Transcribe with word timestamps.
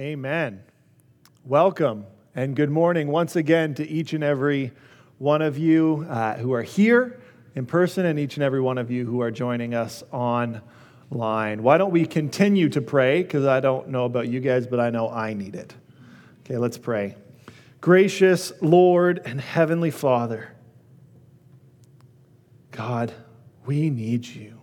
Amen. 0.00 0.62
Welcome 1.44 2.06
and 2.34 2.56
good 2.56 2.70
morning 2.70 3.08
once 3.08 3.36
again 3.36 3.74
to 3.74 3.86
each 3.86 4.14
and 4.14 4.24
every 4.24 4.72
one 5.18 5.42
of 5.42 5.58
you 5.58 6.06
uh, 6.08 6.36
who 6.36 6.54
are 6.54 6.62
here 6.62 7.20
in 7.54 7.66
person 7.66 8.06
and 8.06 8.18
each 8.18 8.36
and 8.36 8.42
every 8.42 8.62
one 8.62 8.78
of 8.78 8.90
you 8.90 9.04
who 9.04 9.20
are 9.20 9.30
joining 9.30 9.74
us 9.74 10.02
online. 10.10 11.62
Why 11.62 11.76
don't 11.76 11.90
we 11.90 12.06
continue 12.06 12.70
to 12.70 12.80
pray? 12.80 13.22
Because 13.22 13.44
I 13.44 13.60
don't 13.60 13.88
know 13.88 14.06
about 14.06 14.28
you 14.28 14.40
guys, 14.40 14.66
but 14.66 14.80
I 14.80 14.88
know 14.88 15.10
I 15.10 15.34
need 15.34 15.54
it. 15.54 15.74
Okay, 16.46 16.56
let's 16.56 16.78
pray. 16.78 17.14
Gracious 17.82 18.54
Lord 18.62 19.20
and 19.26 19.38
Heavenly 19.38 19.90
Father, 19.90 20.56
God, 22.70 23.12
we 23.66 23.90
need 23.90 24.26
you. 24.26 24.62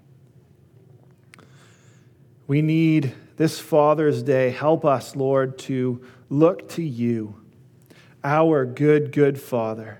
We 2.47 2.63
need 2.63 3.13
this 3.37 3.59
Father's 3.59 4.23
Day, 4.23 4.49
help 4.49 4.83
us, 4.83 5.15
Lord, 5.15 5.57
to 5.59 6.01
look 6.29 6.67
to 6.69 6.83
you, 6.83 7.35
our 8.23 8.65
good, 8.65 9.11
good 9.11 9.39
Father. 9.39 9.99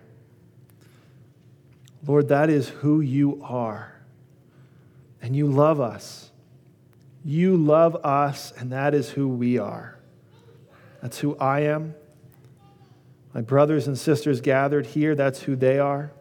Lord, 2.06 2.30
that 2.30 2.50
is 2.50 2.70
who 2.70 3.00
you 3.00 3.42
are. 3.44 3.94
And 5.22 5.36
you 5.36 5.48
love 5.48 5.80
us. 5.80 6.32
You 7.24 7.58
love 7.58 7.96
us, 8.04 8.52
and 8.58 8.72
that 8.72 8.94
is 8.94 9.10
who 9.10 9.28
we 9.28 9.58
are. 9.58 10.00
That's 11.02 11.20
who 11.20 11.38
I 11.38 11.62
am. 11.62 11.94
My 13.34 13.42
brothers 13.42 13.88
and 13.88 13.98
sisters 13.98 14.42
gathered 14.42 14.88
here, 14.88 15.14
that's 15.14 15.42
who 15.42 15.56
they 15.56 15.78
are. 15.78 16.12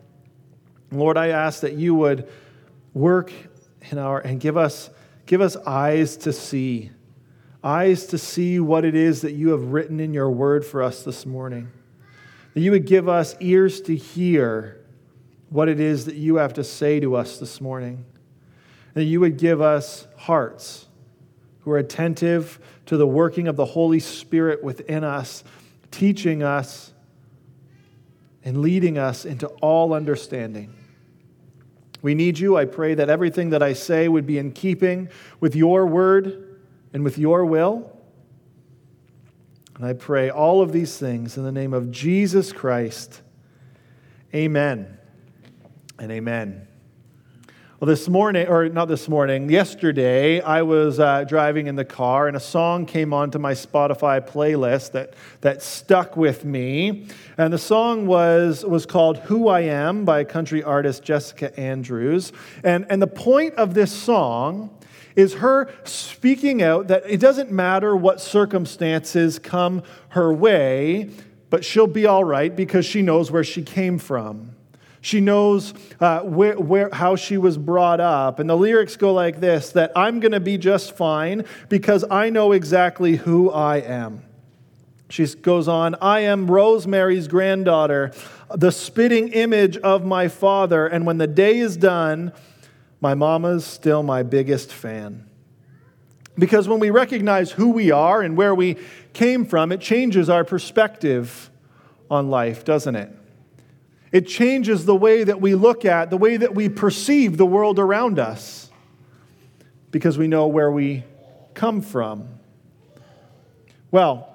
Lord, 0.92 1.16
I 1.16 1.28
ask 1.28 1.60
that 1.60 1.74
you 1.74 1.94
would 1.94 2.28
work 2.92 3.32
in 3.90 3.98
our 3.98 4.18
and 4.18 4.40
give 4.40 4.56
us 4.56 4.90
give 5.24 5.40
us 5.40 5.56
eyes 5.56 6.16
to 6.18 6.32
see 6.32 6.90
eyes 7.66 8.06
to 8.06 8.16
see 8.16 8.60
what 8.60 8.84
it 8.84 8.94
is 8.94 9.22
that 9.22 9.32
you 9.32 9.48
have 9.48 9.72
written 9.72 9.98
in 9.98 10.14
your 10.14 10.30
word 10.30 10.64
for 10.64 10.84
us 10.84 11.02
this 11.02 11.26
morning. 11.26 11.68
That 12.54 12.60
you 12.60 12.70
would 12.70 12.86
give 12.86 13.08
us 13.08 13.34
ears 13.40 13.80
to 13.82 13.96
hear 13.96 14.80
what 15.50 15.68
it 15.68 15.80
is 15.80 16.04
that 16.04 16.14
you 16.14 16.36
have 16.36 16.54
to 16.54 16.64
say 16.64 17.00
to 17.00 17.16
us 17.16 17.38
this 17.38 17.60
morning. 17.60 18.04
That 18.94 19.02
you 19.02 19.18
would 19.18 19.36
give 19.36 19.60
us 19.60 20.06
hearts 20.16 20.86
who 21.60 21.72
are 21.72 21.78
attentive 21.78 22.60
to 22.86 22.96
the 22.96 23.06
working 23.06 23.48
of 23.48 23.56
the 23.56 23.64
Holy 23.64 23.98
Spirit 23.98 24.62
within 24.62 25.02
us, 25.02 25.42
teaching 25.90 26.44
us 26.44 26.92
and 28.44 28.62
leading 28.62 28.96
us 28.96 29.24
into 29.24 29.48
all 29.60 29.92
understanding. 29.92 30.72
We 32.00 32.14
need 32.14 32.38
you. 32.38 32.56
I 32.56 32.64
pray 32.64 32.94
that 32.94 33.10
everything 33.10 33.50
that 33.50 33.62
I 33.62 33.72
say 33.72 34.06
would 34.06 34.24
be 34.24 34.38
in 34.38 34.52
keeping 34.52 35.08
with 35.40 35.56
your 35.56 35.84
word 35.84 36.45
and 36.96 37.04
with 37.04 37.18
your 37.18 37.44
will. 37.44 37.94
And 39.74 39.84
I 39.84 39.92
pray 39.92 40.30
all 40.30 40.62
of 40.62 40.72
these 40.72 40.96
things 40.96 41.36
in 41.36 41.44
the 41.44 41.52
name 41.52 41.74
of 41.74 41.90
Jesus 41.90 42.54
Christ. 42.54 43.20
Amen 44.34 44.96
and 45.98 46.10
amen. 46.10 46.66
Well, 47.78 47.86
this 47.86 48.08
morning, 48.08 48.48
or 48.48 48.70
not 48.70 48.88
this 48.88 49.10
morning, 49.10 49.50
yesterday, 49.50 50.40
I 50.40 50.62
was 50.62 50.98
uh, 50.98 51.24
driving 51.24 51.66
in 51.66 51.76
the 51.76 51.84
car 51.84 52.28
and 52.28 52.34
a 52.34 52.40
song 52.40 52.86
came 52.86 53.12
onto 53.12 53.38
my 53.38 53.52
Spotify 53.52 54.26
playlist 54.26 54.92
that, 54.92 55.12
that 55.42 55.60
stuck 55.60 56.16
with 56.16 56.46
me. 56.46 57.08
And 57.36 57.52
the 57.52 57.58
song 57.58 58.06
was, 58.06 58.64
was 58.64 58.86
called 58.86 59.18
Who 59.18 59.48
I 59.48 59.60
Am 59.60 60.06
by 60.06 60.24
country 60.24 60.62
artist 60.62 61.02
Jessica 61.02 61.60
Andrews. 61.60 62.32
And, 62.64 62.86
and 62.88 63.02
the 63.02 63.06
point 63.06 63.52
of 63.56 63.74
this 63.74 63.92
song 63.92 64.70
is 65.16 65.34
her 65.34 65.72
speaking 65.84 66.62
out 66.62 66.88
that 66.88 67.02
it 67.06 67.18
doesn't 67.18 67.50
matter 67.50 67.96
what 67.96 68.20
circumstances 68.20 69.38
come 69.38 69.82
her 70.10 70.32
way, 70.32 71.10
but 71.50 71.64
she'll 71.64 71.86
be 71.86 72.06
all 72.06 72.22
right 72.22 72.54
because 72.54 72.84
she 72.84 73.02
knows 73.02 73.30
where 73.30 73.44
she 73.44 73.62
came 73.62 73.98
from. 73.98 74.52
She 75.00 75.20
knows 75.20 75.72
uh, 76.00 76.20
where, 76.20 76.58
where, 76.58 76.90
how 76.92 77.16
she 77.16 77.38
was 77.38 77.56
brought 77.56 78.00
up. 78.00 78.40
And 78.40 78.50
the 78.50 78.56
lyrics 78.56 78.96
go 78.96 79.14
like 79.14 79.40
this 79.40 79.70
that 79.70 79.92
I'm 79.94 80.20
going 80.20 80.32
to 80.32 80.40
be 80.40 80.58
just 80.58 80.96
fine 80.96 81.44
because 81.68 82.04
I 82.10 82.28
know 82.28 82.52
exactly 82.52 83.16
who 83.16 83.50
I 83.50 83.76
am. 83.76 84.22
She 85.08 85.24
goes 85.26 85.68
on, 85.68 85.94
I 86.00 86.20
am 86.20 86.50
Rosemary's 86.50 87.28
granddaughter, 87.28 88.10
the 88.52 88.72
spitting 88.72 89.28
image 89.28 89.76
of 89.76 90.04
my 90.04 90.26
father. 90.26 90.88
And 90.88 91.06
when 91.06 91.18
the 91.18 91.28
day 91.28 91.58
is 91.58 91.76
done, 91.76 92.32
my 93.00 93.14
mama's 93.14 93.64
still 93.64 94.02
my 94.02 94.22
biggest 94.22 94.72
fan. 94.72 95.28
Because 96.38 96.68
when 96.68 96.80
we 96.80 96.90
recognize 96.90 97.50
who 97.52 97.70
we 97.70 97.90
are 97.90 98.20
and 98.22 98.36
where 98.36 98.54
we 98.54 98.76
came 99.12 99.46
from, 99.46 99.72
it 99.72 99.80
changes 99.80 100.28
our 100.28 100.44
perspective 100.44 101.50
on 102.10 102.28
life, 102.28 102.64
doesn't 102.64 102.94
it? 102.94 103.10
It 104.12 104.26
changes 104.26 104.84
the 104.84 104.94
way 104.94 105.24
that 105.24 105.40
we 105.40 105.54
look 105.54 105.84
at, 105.84 106.10
the 106.10 106.16
way 106.16 106.36
that 106.36 106.54
we 106.54 106.68
perceive 106.68 107.36
the 107.36 107.46
world 107.46 107.78
around 107.78 108.18
us, 108.18 108.70
because 109.90 110.18
we 110.18 110.28
know 110.28 110.46
where 110.46 110.70
we 110.70 111.04
come 111.54 111.80
from. 111.80 112.28
Well, 113.90 114.28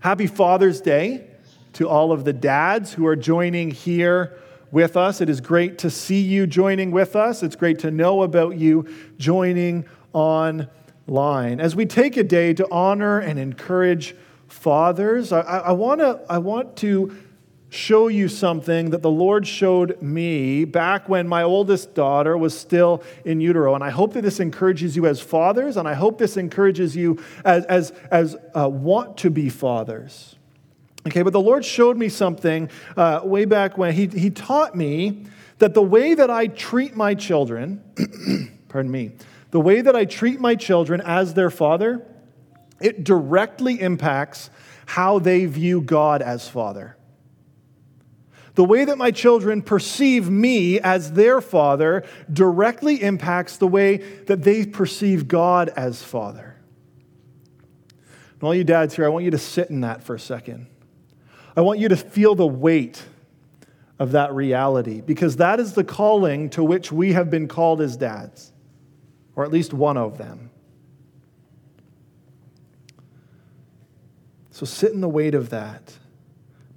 happy 0.00 0.26
Father's 0.26 0.80
Day 0.80 1.26
to 1.74 1.88
all 1.88 2.12
of 2.12 2.24
the 2.24 2.32
dads 2.32 2.92
who 2.92 3.06
are 3.06 3.16
joining 3.16 3.70
here 3.70 4.38
with 4.74 4.96
us. 4.96 5.20
It 5.20 5.30
is 5.30 5.40
great 5.40 5.78
to 5.78 5.88
see 5.88 6.20
you 6.20 6.48
joining 6.48 6.90
with 6.90 7.14
us. 7.14 7.44
It's 7.44 7.54
great 7.54 7.78
to 7.78 7.92
know 7.92 8.22
about 8.22 8.58
you 8.58 8.92
joining 9.18 9.86
online. 10.12 11.60
As 11.60 11.76
we 11.76 11.86
take 11.86 12.16
a 12.16 12.24
day 12.24 12.52
to 12.54 12.68
honor 12.72 13.20
and 13.20 13.38
encourage 13.38 14.16
fathers, 14.48 15.30
I, 15.30 15.40
I, 15.40 15.72
wanna, 15.72 16.20
I 16.28 16.38
want 16.38 16.74
to 16.78 17.16
show 17.70 18.08
you 18.08 18.28
something 18.28 18.90
that 18.90 19.02
the 19.02 19.10
Lord 19.10 19.46
showed 19.46 20.02
me 20.02 20.64
back 20.64 21.08
when 21.08 21.28
my 21.28 21.44
oldest 21.44 21.94
daughter 21.94 22.36
was 22.36 22.58
still 22.58 23.04
in 23.24 23.40
utero. 23.40 23.76
And 23.76 23.84
I 23.84 23.90
hope 23.90 24.14
that 24.14 24.22
this 24.22 24.40
encourages 24.40 24.96
you 24.96 25.06
as 25.06 25.20
fathers, 25.20 25.76
and 25.76 25.86
I 25.86 25.94
hope 25.94 26.18
this 26.18 26.36
encourages 26.36 26.96
you 26.96 27.22
as, 27.44 27.64
as, 27.66 27.92
as 28.10 28.36
uh, 28.56 28.68
want 28.68 29.18
to 29.18 29.30
be 29.30 29.48
fathers. 29.50 30.34
Okay, 31.06 31.22
but 31.22 31.32
the 31.32 31.40
Lord 31.40 31.64
showed 31.64 31.98
me 31.98 32.08
something 32.08 32.70
uh, 32.96 33.20
way 33.22 33.44
back 33.44 33.76
when. 33.76 33.92
He, 33.92 34.06
he 34.06 34.30
taught 34.30 34.74
me 34.74 35.26
that 35.58 35.74
the 35.74 35.82
way 35.82 36.14
that 36.14 36.30
I 36.30 36.46
treat 36.46 36.96
my 36.96 37.14
children, 37.14 37.82
pardon 38.68 38.90
me, 38.90 39.12
the 39.50 39.60
way 39.60 39.82
that 39.82 39.94
I 39.94 40.04
treat 40.04 40.40
my 40.40 40.54
children 40.54 41.00
as 41.02 41.34
their 41.34 41.50
father, 41.50 42.06
it 42.80 43.04
directly 43.04 43.80
impacts 43.80 44.50
how 44.86 45.18
they 45.18 45.46
view 45.46 45.80
God 45.80 46.22
as 46.22 46.48
father. 46.48 46.96
The 48.54 48.64
way 48.64 48.84
that 48.84 48.96
my 48.96 49.10
children 49.10 49.62
perceive 49.62 50.30
me 50.30 50.78
as 50.80 51.12
their 51.12 51.40
father 51.40 52.04
directly 52.32 53.02
impacts 53.02 53.56
the 53.56 53.66
way 53.66 53.96
that 54.26 54.42
they 54.42 54.64
perceive 54.64 55.28
God 55.28 55.70
as 55.70 56.02
father. 56.02 56.56
And 58.34 58.42
all 58.42 58.54
you 58.54 58.64
dads 58.64 58.94
here, 58.94 59.04
I 59.04 59.08
want 59.08 59.24
you 59.24 59.30
to 59.32 59.38
sit 59.38 59.70
in 59.70 59.80
that 59.80 60.02
for 60.02 60.14
a 60.14 60.20
second. 60.20 60.68
I 61.56 61.60
want 61.60 61.78
you 61.78 61.88
to 61.88 61.96
feel 61.96 62.34
the 62.34 62.46
weight 62.46 63.02
of 63.98 64.12
that 64.12 64.32
reality 64.34 65.00
because 65.00 65.36
that 65.36 65.60
is 65.60 65.74
the 65.74 65.84
calling 65.84 66.50
to 66.50 66.64
which 66.64 66.90
we 66.90 67.12
have 67.12 67.30
been 67.30 67.46
called 67.46 67.80
as 67.80 67.96
dads, 67.96 68.52
or 69.36 69.44
at 69.44 69.52
least 69.52 69.72
one 69.72 69.96
of 69.96 70.18
them. 70.18 70.50
So 74.50 74.66
sit 74.66 74.92
in 74.92 75.00
the 75.00 75.08
weight 75.08 75.34
of 75.34 75.50
that. 75.50 75.94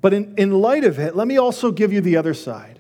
But 0.02 0.14
in, 0.14 0.36
in 0.38 0.52
light 0.52 0.84
of 0.84 1.00
it, 1.00 1.16
let 1.16 1.28
me 1.28 1.38
also 1.38 1.72
give 1.72 1.92
you 1.92 2.02
the 2.02 2.18
other 2.18 2.34
side. 2.34 2.80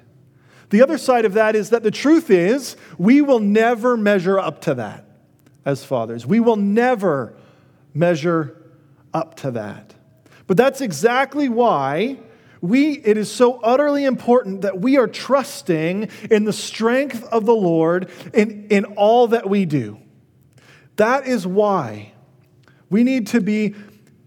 The 0.69 0.81
other 0.81 0.97
side 0.97 1.25
of 1.25 1.33
that 1.33 1.55
is 1.55 1.69
that 1.69 1.83
the 1.83 1.91
truth 1.91 2.29
is, 2.29 2.75
we 2.97 3.21
will 3.21 3.39
never 3.39 3.95
measure 3.95 4.39
up 4.39 4.61
to 4.61 4.73
that 4.75 5.05
as 5.65 5.83
fathers. 5.83 6.25
We 6.25 6.39
will 6.39 6.55
never 6.55 7.33
measure 7.93 8.61
up 9.13 9.35
to 9.37 9.51
that. 9.51 9.93
But 10.47 10.57
that's 10.57 10.81
exactly 10.81 11.49
why 11.49 12.19
we, 12.61 12.93
it 12.93 13.17
is 13.17 13.31
so 13.31 13.59
utterly 13.59 14.05
important 14.05 14.61
that 14.61 14.79
we 14.79 14.97
are 14.97 15.07
trusting 15.07 16.09
in 16.31 16.45
the 16.45 16.53
strength 16.53 17.23
of 17.25 17.45
the 17.45 17.55
Lord 17.55 18.09
in, 18.33 18.67
in 18.69 18.85
all 18.85 19.27
that 19.27 19.49
we 19.49 19.65
do. 19.65 19.99
That 20.95 21.27
is 21.27 21.45
why 21.45 22.13
we 22.89 23.03
need 23.03 23.27
to 23.27 23.41
be 23.41 23.75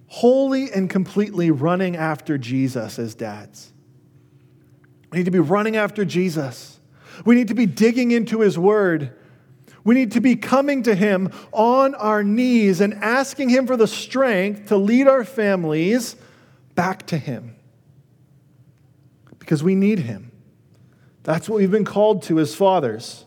wholly 0.06 0.70
and 0.70 0.88
completely 0.88 1.50
running 1.50 1.96
after 1.96 2.38
Jesus 2.38 2.98
as 2.98 3.14
dads. 3.14 3.72
We 5.10 5.18
need 5.18 5.24
to 5.24 5.30
be 5.30 5.40
running 5.40 5.76
after 5.76 6.04
Jesus. 6.04 6.78
We 7.24 7.34
need 7.34 7.48
to 7.48 7.54
be 7.54 7.66
digging 7.66 8.12
into 8.12 8.40
his 8.40 8.58
word. 8.58 9.16
We 9.84 9.94
need 9.94 10.12
to 10.12 10.20
be 10.20 10.36
coming 10.36 10.82
to 10.84 10.94
Him 10.94 11.30
on 11.52 11.94
our 11.94 12.22
knees 12.22 12.80
and 12.80 12.94
asking 12.94 13.48
Him 13.48 13.66
for 13.66 13.76
the 13.76 13.86
strength 13.86 14.68
to 14.68 14.76
lead 14.76 15.08
our 15.08 15.24
families 15.24 16.16
back 16.74 17.06
to 17.06 17.16
Him. 17.16 17.56
Because 19.38 19.62
we 19.62 19.74
need 19.74 20.00
Him. 20.00 20.32
That's 21.22 21.48
what 21.48 21.56
we've 21.56 21.70
been 21.70 21.84
called 21.84 22.22
to 22.24 22.38
as 22.40 22.54
fathers. 22.54 23.24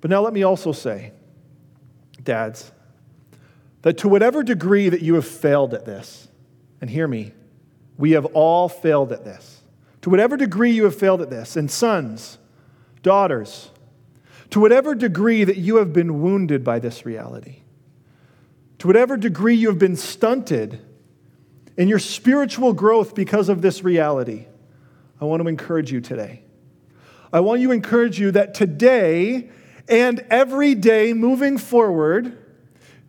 But 0.00 0.10
now 0.10 0.20
let 0.20 0.32
me 0.32 0.42
also 0.42 0.72
say, 0.72 1.12
dads, 2.22 2.70
that 3.82 3.98
to 3.98 4.08
whatever 4.08 4.42
degree 4.42 4.88
that 4.88 5.02
you 5.02 5.14
have 5.14 5.26
failed 5.26 5.74
at 5.74 5.84
this, 5.84 6.28
and 6.80 6.90
hear 6.90 7.08
me, 7.08 7.32
we 7.96 8.12
have 8.12 8.26
all 8.26 8.68
failed 8.68 9.12
at 9.12 9.24
this. 9.24 9.62
To 10.02 10.10
whatever 10.10 10.36
degree 10.36 10.72
you 10.72 10.84
have 10.84 10.94
failed 10.94 11.22
at 11.22 11.30
this, 11.30 11.56
and 11.56 11.70
sons, 11.70 12.38
daughters, 13.02 13.70
to 14.54 14.60
whatever 14.60 14.94
degree 14.94 15.42
that 15.42 15.56
you 15.56 15.78
have 15.78 15.92
been 15.92 16.22
wounded 16.22 16.62
by 16.62 16.78
this 16.78 17.04
reality, 17.04 17.56
to 18.78 18.86
whatever 18.86 19.16
degree 19.16 19.56
you 19.56 19.66
have 19.66 19.80
been 19.80 19.96
stunted 19.96 20.80
in 21.76 21.88
your 21.88 21.98
spiritual 21.98 22.72
growth 22.72 23.16
because 23.16 23.48
of 23.48 23.62
this 23.62 23.82
reality, 23.82 24.46
I 25.20 25.24
want 25.24 25.42
to 25.42 25.48
encourage 25.48 25.90
you 25.90 26.00
today. 26.00 26.44
I 27.32 27.40
want 27.40 27.62
to 27.62 27.72
encourage 27.72 28.20
you 28.20 28.30
that 28.30 28.54
today 28.54 29.50
and 29.88 30.24
every 30.30 30.76
day 30.76 31.14
moving 31.14 31.58
forward, 31.58 32.38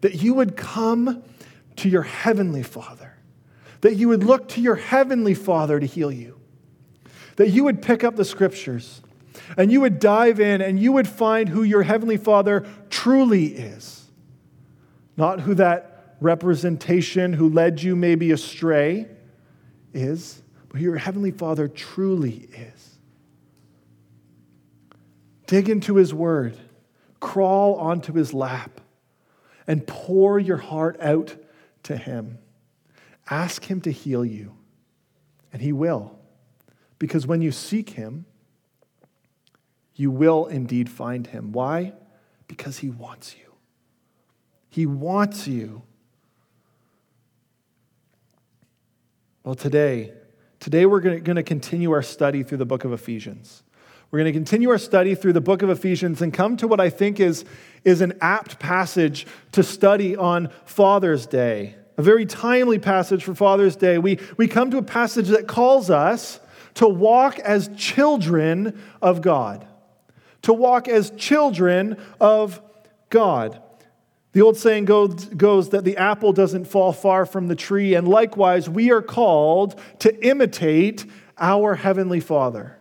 that 0.01 0.23
you 0.23 0.33
would 0.33 0.57
come 0.57 1.21
to 1.75 1.87
your 1.87 2.01
heavenly 2.01 2.63
Father, 2.63 3.13
that 3.81 3.97
you 3.97 4.07
would 4.07 4.23
look 4.23 4.47
to 4.47 4.61
your 4.61 4.77
heavenly 4.77 5.35
Father 5.35 5.79
to 5.79 5.85
heal 5.85 6.11
you, 6.11 6.39
that 7.35 7.51
you 7.51 7.63
would 7.65 7.83
pick 7.83 8.03
up 8.03 8.15
the 8.15 8.25
scriptures 8.25 9.01
and 9.57 9.71
you 9.71 9.81
would 9.81 9.99
dive 9.99 10.39
in 10.39 10.61
and 10.61 10.79
you 10.79 10.91
would 10.91 11.07
find 11.07 11.49
who 11.49 11.63
your 11.63 11.83
heavenly 11.83 12.17
Father 12.17 12.65
truly 12.89 13.45
is, 13.47 14.09
not 15.17 15.41
who 15.41 15.55
that 15.55 16.15
representation 16.21 17.33
who 17.33 17.49
led 17.49 17.81
you 17.81 17.95
maybe 17.95 18.31
astray 18.31 19.07
is, 19.93 20.41
but 20.69 20.79
who 20.79 20.83
your 20.83 20.97
heavenly 20.97 21.31
Father 21.31 21.67
truly 21.67 22.49
is. 22.53 22.97
Dig 25.47 25.69
into 25.69 25.95
his 25.95 26.13
word, 26.13 26.57
crawl 27.19 27.75
onto 27.75 28.13
his 28.13 28.33
lap 28.33 28.81
and 29.67 29.85
pour 29.85 30.39
your 30.39 30.57
heart 30.57 30.97
out 31.01 31.35
to 31.83 31.97
Him. 31.97 32.37
Ask 33.29 33.65
Him 33.65 33.81
to 33.81 33.91
heal 33.91 34.23
you, 34.23 34.55
and 35.51 35.61
He 35.61 35.73
will. 35.73 36.17
Because 36.99 37.25
when 37.25 37.41
you 37.41 37.51
seek 37.51 37.91
Him, 37.91 38.25
you 39.95 40.11
will 40.11 40.45
indeed 40.45 40.89
find 40.89 41.25
Him. 41.27 41.51
Why? 41.51 41.93
Because 42.47 42.77
He 42.77 42.89
wants 42.89 43.35
you. 43.37 43.53
He 44.69 44.85
wants 44.85 45.47
you. 45.47 45.83
Well, 49.43 49.55
today, 49.55 50.11
today 50.59 50.85
we're 50.85 50.99
going 50.99 51.35
to 51.35 51.43
continue 51.43 51.91
our 51.91 52.01
study 52.01 52.43
through 52.43 52.57
the 52.57 52.65
book 52.65 52.83
of 52.83 52.91
Ephesians. 52.91 53.63
We're 54.11 54.19
going 54.19 54.33
to 54.33 54.39
continue 54.39 54.69
our 54.69 54.77
study 54.77 55.13
through 55.13 55.33
the 55.33 55.41
book 55.41 55.61
of 55.61 55.69
Ephesians 55.69 56.21
and 56.21 56.33
come 56.33 56.57
to 56.57 56.67
what 56.67 56.79
I 56.79 56.89
think 56.89 57.19
is, 57.19 57.45
is 57.83 58.01
an 58.01 58.13
apt 58.21 58.59
passage 58.59 59.27
to 59.51 59.63
study 59.63 60.15
on 60.15 60.49
Father's 60.65 61.25
Day, 61.25 61.75
a 61.97 62.01
very 62.01 62.25
timely 62.25 62.79
passage 62.79 63.23
for 63.23 63.35
Father's 63.35 63.75
Day. 63.75 63.97
We, 63.97 64.19
we 64.37 64.47
come 64.47 64.71
to 64.71 64.77
a 64.77 64.83
passage 64.83 65.27
that 65.29 65.47
calls 65.47 65.89
us 65.89 66.39
to 66.75 66.87
walk 66.87 67.39
as 67.39 67.69
children 67.75 68.81
of 69.01 69.21
God, 69.21 69.67
to 70.45 70.53
walk 70.53 70.87
as 70.87 71.09
children 71.11 71.97
of 72.21 72.61
God. 73.09 73.59
The 74.33 74.41
old 74.41 74.57
saying 74.57 74.85
goes, 74.85 75.69
that 75.69 75.81
the 75.83 75.97
apple 75.97 76.33
doesn't 76.33 76.65
fall 76.65 76.93
far 76.93 77.25
from 77.25 77.47
the 77.47 77.55
tree, 77.55 77.95
and 77.95 78.07
likewise, 78.07 78.69
we 78.69 78.91
are 78.91 79.01
called 79.01 79.79
to 79.99 80.25
imitate 80.25 81.05
our 81.39 81.73
Heavenly 81.73 82.19
Father. 82.19 82.77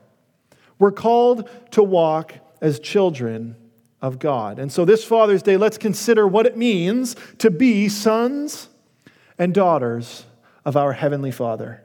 We're 0.78 0.92
called 0.92 1.48
to 1.70 1.82
walk 1.82 2.34
as 2.60 2.80
children 2.80 3.56
of 4.02 4.18
God. 4.18 4.58
And 4.58 4.70
so, 4.70 4.84
this 4.84 5.02
Father's 5.02 5.42
Day, 5.42 5.56
let's 5.56 5.78
consider 5.78 6.26
what 6.28 6.44
it 6.44 6.58
means 6.58 7.16
to 7.38 7.50
be 7.50 7.88
sons 7.88 8.68
and 9.38 9.54
daughters 9.54 10.26
of 10.66 10.76
our 10.76 10.92
Heavenly 10.92 11.30
Father. 11.30 11.83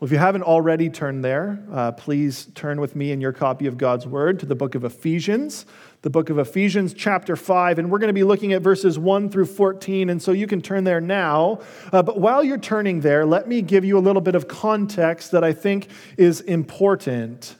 Well, 0.00 0.06
if 0.06 0.12
you 0.12 0.18
haven't 0.18 0.44
already 0.44 0.88
turned 0.88 1.22
there, 1.22 1.62
uh, 1.70 1.92
please 1.92 2.46
turn 2.54 2.80
with 2.80 2.96
me 2.96 3.12
in 3.12 3.20
your 3.20 3.34
copy 3.34 3.66
of 3.66 3.76
God's 3.76 4.06
Word 4.06 4.40
to 4.40 4.46
the 4.46 4.54
book 4.54 4.74
of 4.74 4.82
Ephesians, 4.82 5.66
the 6.00 6.08
book 6.08 6.30
of 6.30 6.38
Ephesians, 6.38 6.94
chapter 6.94 7.36
5. 7.36 7.78
And 7.78 7.90
we're 7.90 7.98
going 7.98 8.08
to 8.08 8.14
be 8.14 8.24
looking 8.24 8.54
at 8.54 8.62
verses 8.62 8.98
1 8.98 9.28
through 9.28 9.44
14. 9.44 10.08
And 10.08 10.22
so 10.22 10.32
you 10.32 10.46
can 10.46 10.62
turn 10.62 10.84
there 10.84 11.02
now. 11.02 11.60
Uh, 11.92 12.02
but 12.02 12.18
while 12.18 12.42
you're 12.42 12.56
turning 12.56 13.00
there, 13.00 13.26
let 13.26 13.46
me 13.46 13.60
give 13.60 13.84
you 13.84 13.98
a 13.98 14.00
little 14.00 14.22
bit 14.22 14.34
of 14.34 14.48
context 14.48 15.32
that 15.32 15.44
I 15.44 15.52
think 15.52 15.88
is 16.16 16.40
important. 16.40 17.56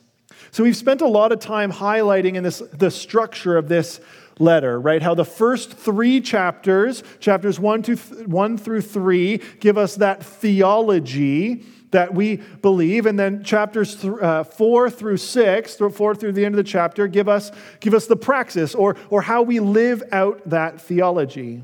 So 0.51 0.65
we've 0.65 0.75
spent 0.75 1.03
a 1.03 1.09
lot 1.09 1.33
of 1.33 1.41
time 1.41 1.71
highlighting 1.71 2.37
in 2.37 2.43
this 2.43 2.61
the 2.73 2.91
structure 2.91 3.59
of 3.59 3.69
this 3.69 4.01
letter, 4.39 4.81
right? 4.81 5.03
How 5.03 5.15
the 5.15 5.27
first 5.27 5.75
three 5.75 6.23
chapters, 6.23 7.03
chapters 7.19 7.61
1, 7.61 7.83
to 7.83 7.97
th- 7.97 8.27
1 8.27 8.57
through 8.57 8.81
3, 8.81 9.43
give 9.61 9.77
us 9.77 9.97
that 9.97 10.25
theology 10.25 11.67
that 11.91 12.15
we 12.15 12.37
believe. 12.37 13.07
And 13.07 13.19
then 13.19 13.43
chapters 13.43 13.97
th- 13.97 14.15
uh, 14.21 14.45
four 14.45 14.91
through 14.91 15.17
six, 15.17 15.77
four 15.77 16.15
through 16.15 16.33
the 16.33 16.45
end 16.45 16.55
of 16.55 16.57
the 16.57 16.71
chapter, 16.71 17.07
give 17.07 17.29
us, 17.29 17.51
give 17.81 17.95
us 17.95 18.07
the 18.07 18.17
praxis 18.17 18.75
or, 18.75 18.97
or 19.09 19.23
how 19.23 19.43
we 19.43 19.61
live 19.61 20.03
out 20.13 20.49
that 20.49 20.81
theology. 20.81 21.63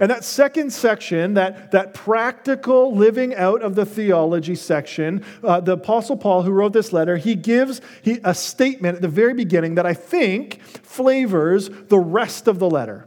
And 0.00 0.10
that 0.10 0.24
second 0.24 0.72
section, 0.72 1.34
that, 1.34 1.70
that 1.70 1.94
practical 1.94 2.94
living 2.94 3.34
out 3.34 3.62
of 3.62 3.74
the 3.74 3.86
theology 3.86 4.54
section, 4.54 5.24
uh, 5.42 5.60
the 5.60 5.72
Apostle 5.72 6.16
Paul, 6.16 6.42
who 6.42 6.50
wrote 6.50 6.72
this 6.72 6.92
letter, 6.92 7.16
he 7.16 7.34
gives 7.34 7.80
he, 8.02 8.18
a 8.24 8.34
statement 8.34 8.96
at 8.96 9.02
the 9.02 9.08
very 9.08 9.32
beginning 9.32 9.76
that 9.76 9.86
I 9.86 9.94
think 9.94 10.60
flavors 10.62 11.70
the 11.70 11.98
rest 11.98 12.48
of 12.48 12.58
the 12.58 12.68
letter. 12.68 13.06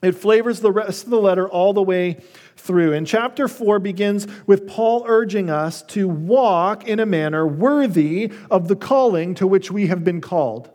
It 0.00 0.12
flavors 0.12 0.60
the 0.60 0.70
rest 0.70 1.04
of 1.04 1.10
the 1.10 1.20
letter 1.20 1.48
all 1.48 1.72
the 1.72 1.82
way 1.82 2.18
through. 2.56 2.92
And 2.92 3.06
chapter 3.06 3.48
4 3.48 3.80
begins 3.80 4.26
with 4.46 4.68
Paul 4.68 5.04
urging 5.06 5.50
us 5.50 5.82
to 5.82 6.06
walk 6.06 6.86
in 6.86 7.00
a 7.00 7.06
manner 7.06 7.46
worthy 7.46 8.32
of 8.50 8.68
the 8.68 8.76
calling 8.76 9.34
to 9.36 9.46
which 9.46 9.70
we 9.70 9.88
have 9.88 10.04
been 10.04 10.20
called. 10.20 10.70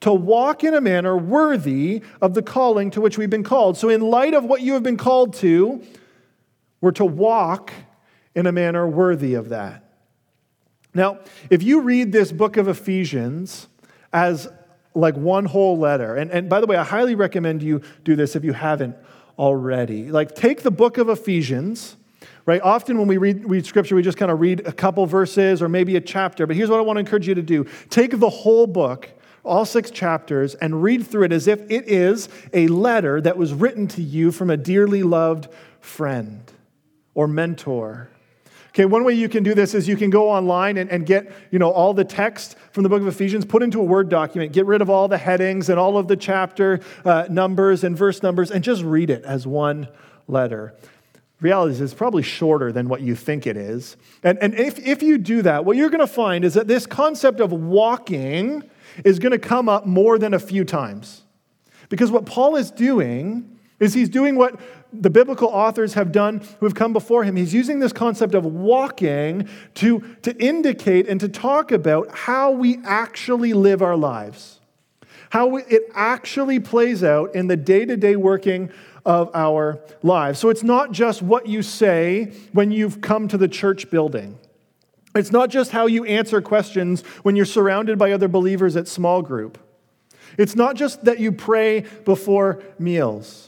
To 0.00 0.12
walk 0.12 0.64
in 0.64 0.74
a 0.74 0.80
manner 0.80 1.16
worthy 1.16 2.02
of 2.20 2.34
the 2.34 2.42
calling 2.42 2.90
to 2.92 3.00
which 3.00 3.18
we've 3.18 3.30
been 3.30 3.42
called. 3.42 3.76
So, 3.76 3.88
in 3.88 4.02
light 4.02 4.34
of 4.34 4.44
what 4.44 4.60
you 4.60 4.74
have 4.74 4.82
been 4.82 4.98
called 4.98 5.34
to, 5.34 5.82
we're 6.80 6.90
to 6.92 7.04
walk 7.04 7.72
in 8.34 8.46
a 8.46 8.52
manner 8.52 8.86
worthy 8.86 9.34
of 9.34 9.48
that. 9.48 9.84
Now, 10.92 11.20
if 11.50 11.62
you 11.62 11.80
read 11.80 12.12
this 12.12 12.30
book 12.30 12.56
of 12.56 12.68
Ephesians 12.68 13.68
as 14.12 14.48
like 14.96 15.16
one 15.16 15.44
whole 15.44 15.78
letter, 15.78 16.16
and, 16.16 16.30
and 16.30 16.48
by 16.48 16.60
the 16.60 16.66
way, 16.66 16.76
I 16.76 16.84
highly 16.84 17.14
recommend 17.14 17.62
you 17.62 17.82
do 18.04 18.16
this 18.16 18.34
if 18.34 18.44
you 18.44 18.52
haven't 18.52 18.96
already. 19.38 20.10
Like, 20.10 20.34
take 20.34 20.62
the 20.62 20.70
book 20.70 20.98
of 20.98 21.08
Ephesians, 21.08 21.96
right? 22.46 22.62
Often 22.62 22.98
when 22.98 23.06
we 23.06 23.18
read, 23.18 23.48
read 23.48 23.66
scripture, 23.66 23.94
we 23.94 24.02
just 24.02 24.18
kind 24.18 24.30
of 24.30 24.40
read 24.40 24.66
a 24.66 24.72
couple 24.72 25.04
verses 25.06 25.60
or 25.60 25.68
maybe 25.68 25.96
a 25.96 26.00
chapter. 26.00 26.46
But 26.46 26.56
here's 26.56 26.70
what 26.70 26.78
I 26.78 26.82
want 26.82 26.96
to 26.96 27.00
encourage 27.00 27.28
you 27.28 27.34
to 27.34 27.42
do 27.42 27.66
take 27.90 28.18
the 28.18 28.30
whole 28.30 28.66
book, 28.66 29.10
all 29.44 29.64
six 29.64 29.90
chapters, 29.90 30.54
and 30.54 30.82
read 30.82 31.06
through 31.06 31.24
it 31.24 31.32
as 31.32 31.46
if 31.46 31.60
it 31.70 31.88
is 31.88 32.28
a 32.54 32.66
letter 32.68 33.20
that 33.20 33.36
was 33.36 33.52
written 33.52 33.86
to 33.88 34.02
you 34.02 34.32
from 34.32 34.48
a 34.48 34.56
dearly 34.56 35.02
loved 35.02 35.48
friend 35.80 36.52
or 37.14 37.28
mentor 37.28 38.08
Okay, 38.76 38.84
one 38.84 39.04
way 39.04 39.14
you 39.14 39.30
can 39.30 39.42
do 39.42 39.54
this 39.54 39.72
is 39.72 39.88
you 39.88 39.96
can 39.96 40.10
go 40.10 40.28
online 40.28 40.76
and, 40.76 40.90
and 40.90 41.06
get, 41.06 41.32
you 41.50 41.58
know, 41.58 41.70
all 41.70 41.94
the 41.94 42.04
text 42.04 42.58
from 42.72 42.82
the 42.82 42.90
book 42.90 43.00
of 43.00 43.08
Ephesians, 43.08 43.46
put 43.46 43.62
into 43.62 43.80
a 43.80 43.82
Word 43.82 44.10
document, 44.10 44.52
get 44.52 44.66
rid 44.66 44.82
of 44.82 44.90
all 44.90 45.08
the 45.08 45.16
headings 45.16 45.70
and 45.70 45.80
all 45.80 45.96
of 45.96 46.08
the 46.08 46.16
chapter 46.16 46.80
uh, 47.02 47.26
numbers 47.30 47.84
and 47.84 47.96
verse 47.96 48.22
numbers, 48.22 48.50
and 48.50 48.62
just 48.62 48.82
read 48.82 49.08
it 49.08 49.24
as 49.24 49.46
one 49.46 49.88
letter. 50.28 50.74
Reality 51.40 51.72
is 51.72 51.80
it's 51.80 51.94
probably 51.94 52.22
shorter 52.22 52.70
than 52.70 52.86
what 52.86 53.00
you 53.00 53.14
think 53.14 53.46
it 53.46 53.56
is. 53.56 53.96
And, 54.22 54.38
and 54.42 54.54
if, 54.54 54.78
if 54.86 55.02
you 55.02 55.16
do 55.16 55.40
that, 55.40 55.64
what 55.64 55.78
you're 55.78 55.88
going 55.88 56.00
to 56.00 56.06
find 56.06 56.44
is 56.44 56.52
that 56.52 56.68
this 56.68 56.84
concept 56.84 57.40
of 57.40 57.52
walking 57.52 58.62
is 59.06 59.18
going 59.18 59.32
to 59.32 59.38
come 59.38 59.70
up 59.70 59.86
more 59.86 60.18
than 60.18 60.34
a 60.34 60.38
few 60.38 60.66
times. 60.66 61.22
Because 61.88 62.10
what 62.10 62.26
Paul 62.26 62.56
is 62.56 62.70
doing 62.70 63.56
is 63.80 63.94
he's 63.94 64.08
doing 64.08 64.36
what 64.36 64.60
the 64.92 65.10
biblical 65.10 65.48
authors 65.48 65.94
have 65.94 66.12
done 66.12 66.40
who 66.60 66.66
have 66.66 66.74
come 66.74 66.92
before 66.92 67.24
him. 67.24 67.36
He's 67.36 67.54
using 67.54 67.80
this 67.80 67.92
concept 67.92 68.34
of 68.34 68.44
walking 68.44 69.48
to, 69.74 70.00
to 70.22 70.36
indicate 70.38 71.08
and 71.08 71.20
to 71.20 71.28
talk 71.28 71.72
about 71.72 72.08
how 72.14 72.50
we 72.50 72.78
actually 72.84 73.52
live 73.52 73.82
our 73.82 73.96
lives, 73.96 74.60
how 75.30 75.56
it 75.56 75.82
actually 75.94 76.60
plays 76.60 77.02
out 77.02 77.34
in 77.34 77.46
the 77.46 77.56
day 77.56 77.84
to 77.84 77.96
day 77.96 78.16
working 78.16 78.70
of 79.04 79.30
our 79.34 79.80
lives. 80.02 80.38
So 80.38 80.48
it's 80.48 80.64
not 80.64 80.92
just 80.92 81.22
what 81.22 81.46
you 81.46 81.62
say 81.62 82.32
when 82.52 82.70
you've 82.70 83.00
come 83.00 83.28
to 83.28 83.38
the 83.38 83.48
church 83.48 83.90
building. 83.90 84.38
It's 85.14 85.32
not 85.32 85.48
just 85.48 85.70
how 85.70 85.86
you 85.86 86.04
answer 86.04 86.40
questions 86.42 87.02
when 87.22 87.36
you're 87.36 87.46
surrounded 87.46 87.98
by 87.98 88.12
other 88.12 88.28
believers 88.28 88.76
at 88.76 88.88
small 88.88 89.22
group. 89.22 89.58
It's 90.36 90.56
not 90.56 90.76
just 90.76 91.04
that 91.04 91.18
you 91.20 91.32
pray 91.32 91.84
before 92.04 92.62
meals 92.78 93.45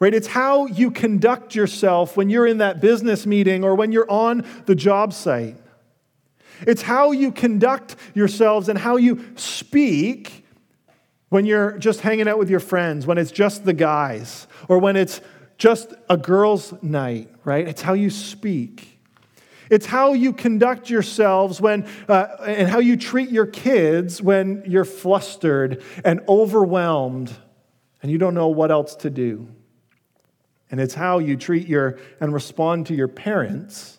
right? 0.00 0.14
It's 0.14 0.26
how 0.26 0.66
you 0.66 0.90
conduct 0.90 1.54
yourself 1.54 2.16
when 2.16 2.30
you're 2.30 2.46
in 2.46 2.58
that 2.58 2.80
business 2.80 3.26
meeting 3.26 3.62
or 3.62 3.74
when 3.74 3.92
you're 3.92 4.10
on 4.10 4.46
the 4.64 4.74
job 4.74 5.12
site. 5.12 5.56
It's 6.66 6.82
how 6.82 7.12
you 7.12 7.30
conduct 7.30 7.96
yourselves 8.14 8.68
and 8.68 8.78
how 8.78 8.96
you 8.96 9.24
speak 9.36 10.46
when 11.28 11.46
you're 11.46 11.78
just 11.78 12.00
hanging 12.00 12.26
out 12.26 12.38
with 12.38 12.50
your 12.50 12.60
friends, 12.60 13.06
when 13.06 13.18
it's 13.18 13.30
just 13.30 13.64
the 13.64 13.72
guys, 13.72 14.48
or 14.68 14.78
when 14.78 14.96
it's 14.96 15.20
just 15.58 15.92
a 16.08 16.16
girls' 16.16 16.74
night, 16.82 17.30
right? 17.44 17.68
It's 17.68 17.82
how 17.82 17.92
you 17.92 18.10
speak. 18.10 18.98
It's 19.70 19.86
how 19.86 20.14
you 20.14 20.32
conduct 20.32 20.90
yourselves 20.90 21.60
when, 21.60 21.86
uh, 22.08 22.26
and 22.44 22.68
how 22.68 22.80
you 22.80 22.96
treat 22.96 23.30
your 23.30 23.46
kids 23.46 24.20
when 24.20 24.64
you're 24.66 24.84
flustered 24.84 25.82
and 26.04 26.20
overwhelmed 26.28 27.32
and 28.02 28.10
you 28.10 28.18
don't 28.18 28.34
know 28.34 28.48
what 28.48 28.70
else 28.72 28.96
to 28.96 29.10
do. 29.10 29.48
And 30.70 30.80
it's 30.80 30.94
how 30.94 31.18
you 31.18 31.36
treat 31.36 31.66
your 31.66 31.98
and 32.20 32.32
respond 32.32 32.86
to 32.86 32.94
your 32.94 33.08
parents 33.08 33.98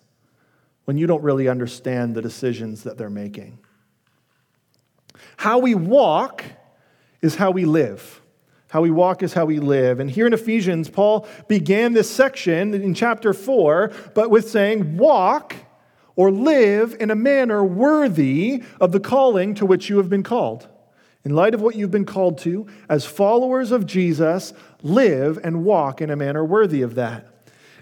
when 0.85 0.97
you 0.97 1.07
don't 1.07 1.23
really 1.23 1.47
understand 1.47 2.15
the 2.15 2.21
decisions 2.21 2.83
that 2.83 2.97
they're 2.97 3.09
making. 3.09 3.59
How 5.37 5.59
we 5.59 5.75
walk 5.75 6.43
is 7.21 7.35
how 7.35 7.51
we 7.51 7.65
live. 7.65 8.21
How 8.69 8.81
we 8.81 8.91
walk 8.91 9.21
is 9.21 9.33
how 9.33 9.45
we 9.45 9.59
live. 9.59 9.99
And 9.99 10.09
here 10.09 10.25
in 10.25 10.33
Ephesians, 10.33 10.89
Paul 10.89 11.27
began 11.47 11.93
this 11.93 12.09
section 12.09 12.73
in 12.73 12.93
chapter 12.93 13.33
4, 13.33 13.91
but 14.15 14.29
with 14.29 14.49
saying, 14.49 14.97
Walk 14.97 15.55
or 16.15 16.31
live 16.31 16.95
in 16.99 17.11
a 17.11 17.15
manner 17.15 17.63
worthy 17.63 18.63
of 18.79 18.91
the 18.91 18.99
calling 18.99 19.55
to 19.55 19.65
which 19.65 19.89
you 19.89 19.97
have 19.97 20.09
been 20.09 20.23
called. 20.23 20.67
In 21.23 21.35
light 21.35 21.53
of 21.53 21.61
what 21.61 21.75
you've 21.75 21.91
been 21.91 22.05
called 22.05 22.39
to, 22.39 22.65
as 22.89 23.05
followers 23.05 23.71
of 23.71 23.85
Jesus, 23.85 24.53
live 24.81 25.39
and 25.43 25.63
walk 25.63 26.01
in 26.01 26.09
a 26.09 26.15
manner 26.15 26.43
worthy 26.43 26.81
of 26.81 26.95
that. 26.95 27.27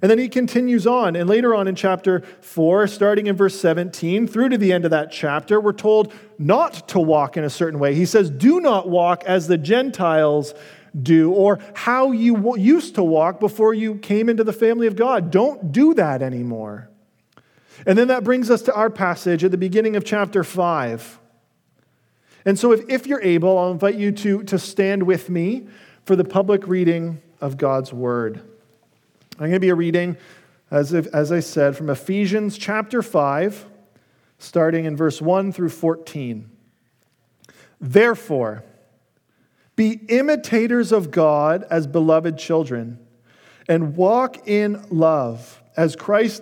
And 0.01 0.10
then 0.10 0.17
he 0.17 0.29
continues 0.29 0.88
on. 0.88 1.15
And 1.15 1.29
later 1.29 1.53
on 1.53 1.67
in 1.67 1.75
chapter 1.75 2.22
4, 2.41 2.88
starting 2.88 3.27
in 3.27 3.36
verse 3.36 3.60
17 3.60 4.27
through 4.27 4.50
to 4.50 4.58
the 4.58 4.72
end 4.72 4.86
of 4.86 4.91
that 4.91 5.12
chapter, 5.12 5.60
we're 5.60 5.74
told 5.74 6.13
not 6.38 6.88
to 6.89 7.00
walk 7.00 7.38
in 7.38 7.43
a 7.43 7.50
certain 7.50 7.79
way. 7.79 7.96
He 7.96 8.05
says, 8.05 8.29
Do 8.29 8.62
not 8.62 8.89
walk 8.89 9.24
as 9.25 9.48
the 9.48 9.58
Gentiles 9.58 10.53
do, 11.00 11.31
or 11.31 11.60
how 11.74 12.12
you 12.12 12.58
used 12.58 12.96
to 12.96 13.03
walk 13.03 13.39
before 13.39 13.74
you 13.74 13.96
came 13.96 14.29
into 14.29 14.43
the 14.43 14.53
family 14.53 14.88
of 14.88 14.96
God. 14.96 15.31
Don't 15.31 15.72
do 15.72 15.93
that 15.93 16.22
anymore. 16.22 16.89
And 17.86 17.98
then 17.98 18.08
that 18.08 18.24
brings 18.24 18.50
us 18.50 18.62
to 18.63 18.74
our 18.74 18.89
passage 18.89 19.43
at 19.43 19.51
the 19.51 19.58
beginning 19.58 19.96
of 19.96 20.03
chapter 20.03 20.43
5. 20.43 21.19
And 22.50 22.58
so, 22.58 22.72
if, 22.72 22.89
if 22.89 23.06
you're 23.06 23.22
able, 23.22 23.60
I'll 23.60 23.72
invite 23.72 23.94
you 23.94 24.12
to, 24.12 24.41
to 24.41 24.58
stand 24.58 25.03
with 25.03 25.29
me 25.29 25.68
for 26.03 26.15
the 26.15 26.24
public 26.24 26.68
reading 26.68 27.22
of 27.39 27.58
God's 27.58 27.94
word. 27.94 28.38
I'm 29.34 29.38
going 29.38 29.51
to 29.51 29.60
be 29.60 29.70
a 29.70 29.75
reading, 29.75 30.18
as, 30.72 30.91
if, 30.91 31.06
as 31.13 31.32
I 31.32 31.41
said, 31.41 31.77
from 31.77 31.91
Ephesians 31.91 32.58
chapter 32.58 33.03
5, 33.03 33.68
starting 34.39 34.86
in 34.86 34.98
verse 34.98 35.22
1 35.22 35.51
through 35.51 35.70
14. 35.70 36.50
Therefore, 37.79 38.63
be 39.75 40.00
imitators 40.10 40.91
of 40.91 41.12
God 41.12 41.68
as 41.70 41.86
beloved 41.86 42.39
children, 42.39 42.98
and 43.68 43.96
walk 43.96 44.48
in 44.48 44.84
love, 44.89 45.62
as 45.77 45.96
Christ 45.96 46.41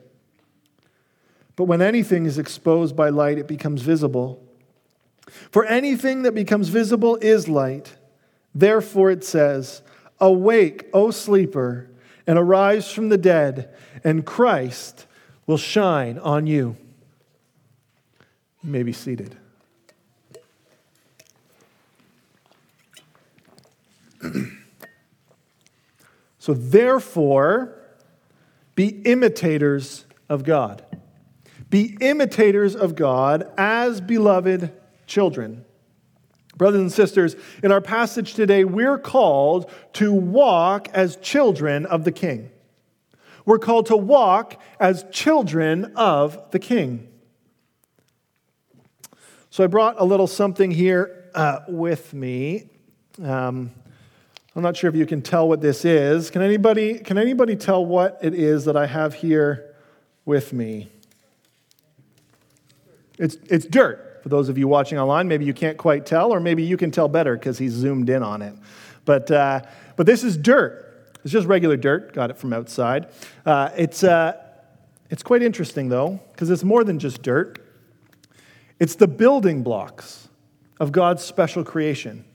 But 1.61 1.67
when 1.67 1.83
anything 1.83 2.25
is 2.25 2.39
exposed 2.39 2.95
by 2.95 3.09
light, 3.09 3.37
it 3.37 3.47
becomes 3.47 3.83
visible. 3.83 4.43
For 5.51 5.63
anything 5.63 6.23
that 6.23 6.31
becomes 6.31 6.69
visible 6.69 7.17
is 7.17 7.47
light. 7.47 7.97
Therefore 8.55 9.11
it 9.11 9.23
says, 9.23 9.83
Awake, 10.19 10.89
O 10.91 11.11
sleeper, 11.11 11.87
and 12.25 12.39
arise 12.39 12.91
from 12.91 13.09
the 13.09 13.17
dead, 13.19 13.75
and 14.03 14.25
Christ 14.25 15.05
will 15.45 15.59
shine 15.59 16.17
on 16.17 16.47
you. 16.47 16.77
You 18.63 18.71
may 18.71 18.81
be 18.81 18.91
seated. 18.91 19.37
so, 26.39 26.55
therefore, 26.55 27.77
be 28.73 28.87
imitators 29.03 30.05
of 30.27 30.43
God. 30.43 30.83
Be 31.71 31.97
imitators 32.01 32.75
of 32.75 32.95
God 32.95 33.49
as 33.57 34.01
beloved 34.01 34.73
children. 35.07 35.63
Brothers 36.57 36.81
and 36.81 36.91
sisters, 36.91 37.37
in 37.63 37.71
our 37.71 37.79
passage 37.79 38.33
today, 38.33 38.65
we're 38.65 38.99
called 38.99 39.71
to 39.93 40.13
walk 40.13 40.89
as 40.93 41.15
children 41.15 41.85
of 41.85 42.03
the 42.03 42.11
King. 42.11 42.51
We're 43.45 43.57
called 43.57 43.85
to 43.85 43.95
walk 43.95 44.61
as 44.81 45.05
children 45.11 45.93
of 45.95 46.51
the 46.51 46.59
King. 46.59 47.07
So 49.49 49.63
I 49.63 49.67
brought 49.67 49.95
a 49.97 50.03
little 50.03 50.27
something 50.27 50.71
here 50.71 51.29
uh, 51.33 51.59
with 51.69 52.13
me. 52.13 52.69
Um, 53.23 53.71
I'm 54.53 54.61
not 54.61 54.75
sure 54.75 54.89
if 54.89 54.95
you 54.97 55.05
can 55.05 55.21
tell 55.21 55.47
what 55.47 55.61
this 55.61 55.85
is. 55.85 56.29
Can 56.29 56.41
anybody, 56.41 56.99
can 56.99 57.17
anybody 57.17 57.55
tell 57.55 57.85
what 57.85 58.19
it 58.21 58.33
is 58.33 58.65
that 58.65 58.75
I 58.75 58.87
have 58.87 59.13
here 59.13 59.73
with 60.25 60.51
me? 60.51 60.89
It's, 63.21 63.37
it's 63.49 63.65
dirt. 63.65 64.19
For 64.23 64.29
those 64.29 64.49
of 64.49 64.57
you 64.57 64.67
watching 64.67 64.97
online, 64.97 65.27
maybe 65.27 65.45
you 65.45 65.53
can't 65.53 65.77
quite 65.77 66.05
tell, 66.05 66.33
or 66.33 66.39
maybe 66.39 66.63
you 66.63 66.75
can 66.75 66.89
tell 66.89 67.07
better 67.07 67.37
because 67.37 67.59
he's 67.59 67.71
zoomed 67.71 68.09
in 68.09 68.23
on 68.23 68.41
it. 68.41 68.55
But, 69.05 69.29
uh, 69.29 69.61
but 69.95 70.07
this 70.07 70.23
is 70.23 70.37
dirt. 70.37 71.13
It's 71.23 71.31
just 71.31 71.47
regular 71.47 71.77
dirt. 71.77 72.13
Got 72.13 72.31
it 72.31 72.37
from 72.37 72.51
outside. 72.51 73.09
Uh, 73.45 73.69
it's, 73.77 74.03
uh, 74.03 74.33
it's 75.11 75.21
quite 75.21 75.43
interesting, 75.43 75.87
though, 75.89 76.19
because 76.31 76.49
it's 76.49 76.63
more 76.63 76.83
than 76.83 76.97
just 76.97 77.21
dirt. 77.21 77.59
It's 78.79 78.95
the 78.95 79.07
building 79.07 79.61
blocks 79.61 80.27
of 80.79 80.91
God's 80.91 81.23
special 81.23 81.63
creation. 81.63 82.25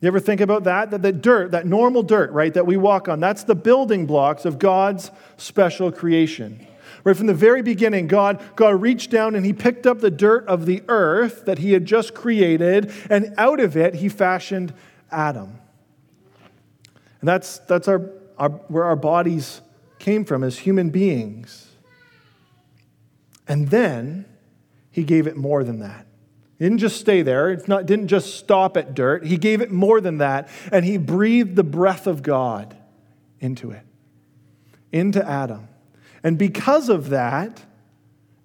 You 0.00 0.06
ever 0.06 0.20
think 0.20 0.40
about 0.40 0.64
that? 0.64 0.92
That 0.92 1.02
the 1.02 1.12
dirt, 1.12 1.50
that 1.50 1.66
normal 1.66 2.04
dirt, 2.04 2.30
right, 2.30 2.54
that 2.54 2.66
we 2.66 2.76
walk 2.76 3.08
on, 3.08 3.18
that's 3.18 3.42
the 3.42 3.56
building 3.56 4.06
blocks 4.06 4.44
of 4.44 4.60
God's 4.60 5.10
special 5.36 5.90
creation. 5.90 6.64
Right 7.04 7.14
from 7.14 7.26
the 7.26 7.34
very 7.34 7.60
beginning, 7.62 8.06
God, 8.06 8.42
God 8.56 8.80
reached 8.80 9.10
down 9.10 9.34
and 9.34 9.44
he 9.44 9.52
picked 9.52 9.86
up 9.86 10.00
the 10.00 10.10
dirt 10.10 10.46
of 10.46 10.64
the 10.64 10.82
earth 10.88 11.44
that 11.44 11.58
he 11.58 11.74
had 11.74 11.84
just 11.84 12.14
created, 12.14 12.90
and 13.10 13.34
out 13.36 13.60
of 13.60 13.76
it, 13.76 13.96
he 13.96 14.08
fashioned 14.08 14.72
Adam. 15.10 15.58
And 17.20 17.28
that's, 17.28 17.58
that's 17.58 17.88
our, 17.88 18.10
our, 18.38 18.48
where 18.48 18.84
our 18.84 18.96
bodies 18.96 19.60
came 19.98 20.24
from 20.24 20.42
as 20.42 20.58
human 20.58 20.90
beings. 20.90 21.70
And 23.46 23.68
then 23.68 24.24
he 24.90 25.04
gave 25.04 25.26
it 25.26 25.36
more 25.36 25.62
than 25.62 25.80
that. 25.80 26.06
He 26.58 26.64
didn't 26.64 26.78
just 26.78 27.00
stay 27.00 27.20
there. 27.20 27.62
Not 27.66 27.84
didn't 27.84 28.08
just 28.08 28.36
stop 28.36 28.76
at 28.76 28.94
dirt. 28.94 29.26
He 29.26 29.36
gave 29.36 29.60
it 29.60 29.70
more 29.70 30.00
than 30.00 30.18
that, 30.18 30.48
and 30.72 30.84
he 30.84 30.96
breathed 30.96 31.56
the 31.56 31.64
breath 31.64 32.06
of 32.06 32.22
God 32.22 32.76
into 33.40 33.72
it, 33.72 33.82
into 34.92 35.26
Adam. 35.26 35.68
And 36.24 36.38
because 36.38 36.88
of 36.88 37.10
that, 37.10 37.62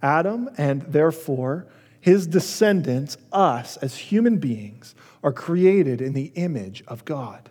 Adam 0.01 0.49
and 0.57 0.81
therefore 0.83 1.65
his 2.01 2.27
descendants, 2.27 3.17
us 3.31 3.77
as 3.77 3.97
human 3.97 4.37
beings, 4.37 4.95
are 5.23 5.33
created 5.33 6.01
in 6.01 6.13
the 6.13 6.31
image 6.35 6.83
of 6.87 7.03
God. 7.05 7.49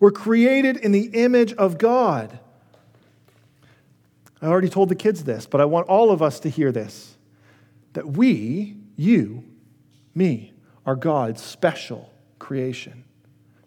We're 0.00 0.10
created 0.10 0.76
in 0.76 0.92
the 0.92 1.06
image 1.06 1.52
of 1.54 1.78
God. 1.78 2.38
I 4.42 4.46
already 4.46 4.68
told 4.68 4.88
the 4.88 4.96
kids 4.96 5.24
this, 5.24 5.46
but 5.46 5.60
I 5.60 5.64
want 5.64 5.88
all 5.88 6.10
of 6.10 6.22
us 6.22 6.40
to 6.40 6.48
hear 6.48 6.72
this 6.72 7.12
that 7.94 8.06
we, 8.06 8.76
you, 8.96 9.42
me, 10.14 10.52
are 10.84 10.94
God's 10.94 11.42
special 11.42 12.12
creation. 12.38 13.04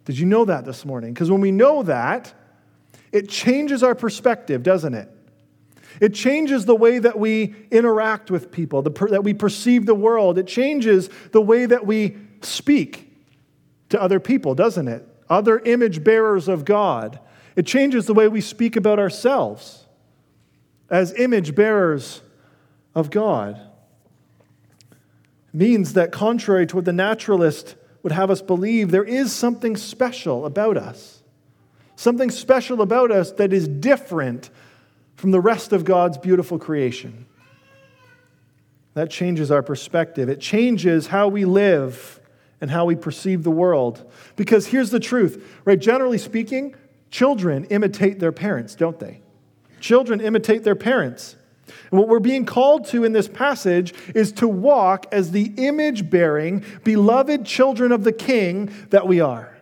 Did 0.06 0.20
you 0.20 0.28
know 0.28 0.46
that 0.46 0.66
this 0.66 0.86
morning? 0.86 1.14
Because 1.14 1.32
when 1.32 1.42
we 1.42 1.52
know 1.52 1.82
that, 1.84 2.32
it 3.12 3.28
changes 3.28 3.82
our 3.82 3.96
perspective, 3.96 4.62
doesn't 4.62 4.94
it? 4.94 5.10
It 6.00 6.14
changes 6.14 6.66
the 6.66 6.76
way 6.76 7.00
that 7.00 7.18
we 7.18 7.56
interact 7.72 8.32
with 8.32 8.52
people, 8.52 8.82
the, 8.82 8.92
that 9.10 9.24
we 9.24 9.34
perceive 9.34 9.86
the 9.86 9.96
world. 9.96 10.38
It 10.38 10.48
changes 10.48 11.10
the 11.32 11.42
way 11.42 11.66
that 11.66 11.86
we 11.86 12.18
speak 12.42 13.12
to 13.90 14.02
other 14.02 14.20
people, 14.20 14.56
doesn't 14.56 14.88
it? 14.88 15.06
Other 15.30 15.60
image 15.60 16.04
bearers 16.04 16.48
of 16.48 16.66
God. 16.66 17.20
It 17.56 17.66
changes 17.66 18.06
the 18.06 18.14
way 18.14 18.28
we 18.28 18.42
speak 18.42 18.76
about 18.76 19.00
ourselves 19.00 19.86
as 20.90 21.14
image 21.14 21.56
bearers 21.56 22.22
of 22.96 23.10
God. 23.10 23.60
It 24.90 25.58
means 25.58 25.94
that, 25.94 26.12
contrary 26.12 26.66
to 26.68 26.76
what 26.78 26.86
the 26.86 26.94
naturalist 26.94 27.76
would 28.04 28.12
have 28.12 28.32
us 28.32 28.42
believe, 28.42 28.92
there 28.92 29.04
is 29.04 29.34
something 29.34 29.76
special 29.76 30.46
about 30.46 30.78
us. 30.78 31.22
Something 31.96 32.30
special 32.30 32.82
about 32.82 33.12
us 33.12 33.32
that 33.34 33.52
is 33.52 33.68
different 33.68 34.50
from 35.20 35.32
the 35.32 35.42
rest 35.42 35.74
of 35.74 35.84
God's 35.84 36.18
beautiful 36.18 36.58
creation. 36.58 37.26
That 38.94 39.10
changes 39.10 39.52
our 39.52 39.62
perspective. 39.62 40.30
It 40.30 40.40
changes 40.40 41.08
how 41.08 41.28
we 41.28 41.44
live 41.44 42.22
and 42.62 42.72
how 42.72 42.86
we 42.86 42.96
perceive 42.96 43.44
the 43.44 43.52
world. 43.52 44.10
Because 44.38 44.68
here's 44.68 44.92
the 44.92 45.00
truth, 45.00 45.60
right? 45.66 45.78
Generally 45.78 46.20
speaking, 46.20 46.74
children 47.12 47.66
imitate 47.66 48.20
their 48.20 48.32
parents, 48.32 48.76
don't 48.76 48.98
they? 48.98 49.20
Children 49.82 50.22
imitate 50.22 50.64
their 50.64 50.74
parents. 50.74 51.36
And 51.92 52.00
what 52.00 52.08
we're 52.08 52.20
being 52.20 52.46
called 52.46 52.86
to 52.88 53.04
in 53.04 53.12
this 53.12 53.28
passage 53.28 53.94
is 54.16 54.32
to 54.34 54.48
walk 54.48 55.06
as 55.12 55.32
the 55.32 55.52
image 55.58 56.10
bearing, 56.10 56.64
beloved 56.86 57.46
children 57.46 57.92
of 57.92 58.06
the 58.06 58.14
King 58.14 58.74
that 58.92 59.06
we 59.06 59.20
are. 59.20 59.59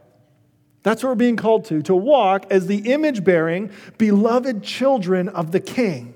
That's 0.88 1.04
what 1.04 1.10
we're 1.10 1.16
being 1.16 1.36
called 1.36 1.66
to, 1.66 1.82
to 1.82 1.94
walk 1.94 2.46
as 2.50 2.68
the 2.68 2.94
image 2.94 3.26
bearing, 3.26 3.72
beloved 3.98 4.64
children 4.64 5.28
of 5.28 5.52
the 5.52 5.60
King, 5.60 6.14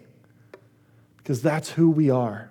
because 1.18 1.42
that's 1.42 1.72
who 1.72 1.92
we 1.92 2.10
are. 2.10 2.50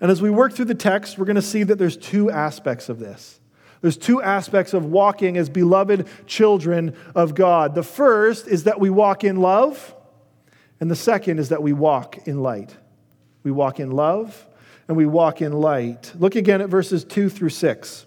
And 0.00 0.10
as 0.10 0.22
we 0.22 0.30
work 0.30 0.54
through 0.54 0.64
the 0.64 0.74
text, 0.74 1.18
we're 1.18 1.26
going 1.26 1.36
to 1.36 1.42
see 1.42 1.62
that 1.62 1.76
there's 1.76 1.98
two 1.98 2.30
aspects 2.30 2.88
of 2.88 2.98
this. 2.98 3.38
There's 3.82 3.98
two 3.98 4.22
aspects 4.22 4.72
of 4.72 4.86
walking 4.86 5.36
as 5.36 5.50
beloved 5.50 6.08
children 6.26 6.96
of 7.14 7.34
God. 7.34 7.74
The 7.74 7.82
first 7.82 8.48
is 8.48 8.64
that 8.64 8.80
we 8.80 8.88
walk 8.88 9.24
in 9.24 9.36
love, 9.36 9.94
and 10.80 10.90
the 10.90 10.96
second 10.96 11.38
is 11.38 11.50
that 11.50 11.62
we 11.62 11.74
walk 11.74 12.26
in 12.26 12.42
light. 12.42 12.74
We 13.42 13.50
walk 13.50 13.78
in 13.78 13.90
love 13.90 14.46
and 14.88 14.96
we 14.96 15.04
walk 15.04 15.42
in 15.42 15.52
light. 15.52 16.14
Look 16.18 16.34
again 16.34 16.62
at 16.62 16.70
verses 16.70 17.04
2 17.04 17.28
through 17.28 17.50
6 17.50 18.06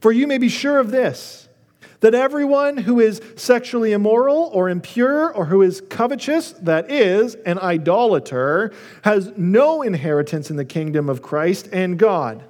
For 0.00 0.12
you 0.12 0.26
may 0.26 0.38
be 0.38 0.48
sure 0.48 0.78
of 0.78 0.90
this 0.90 1.48
that 2.00 2.14
everyone 2.14 2.76
who 2.76 3.00
is 3.00 3.20
sexually 3.34 3.92
immoral 3.92 4.50
or 4.52 4.68
impure 4.68 5.32
or 5.32 5.46
who 5.46 5.62
is 5.62 5.82
covetous, 5.88 6.52
that 6.52 6.90
is, 6.90 7.34
an 7.34 7.58
idolater, 7.58 8.72
has 9.02 9.32
no 9.36 9.82
inheritance 9.82 10.48
in 10.48 10.56
the 10.56 10.64
kingdom 10.64 11.08
of 11.08 11.22
Christ 11.22 11.68
and 11.72 11.98
God. 11.98 12.44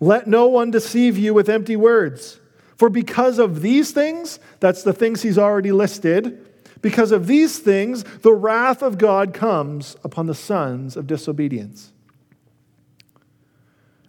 Let 0.00 0.26
no 0.26 0.48
one 0.48 0.70
deceive 0.70 1.16
you 1.16 1.32
with 1.32 1.48
empty 1.48 1.76
words. 1.76 2.40
For 2.76 2.88
because 2.88 3.38
of 3.38 3.62
these 3.62 3.90
things, 3.92 4.38
that's 4.60 4.82
the 4.82 4.92
things 4.92 5.22
he's 5.22 5.38
already 5.38 5.72
listed, 5.72 6.44
because 6.80 7.10
of 7.10 7.26
these 7.26 7.58
things, 7.58 8.04
the 8.20 8.32
wrath 8.32 8.82
of 8.82 8.98
God 8.98 9.34
comes 9.34 9.96
upon 10.04 10.26
the 10.26 10.34
sons 10.34 10.96
of 10.96 11.08
disobedience. 11.08 11.92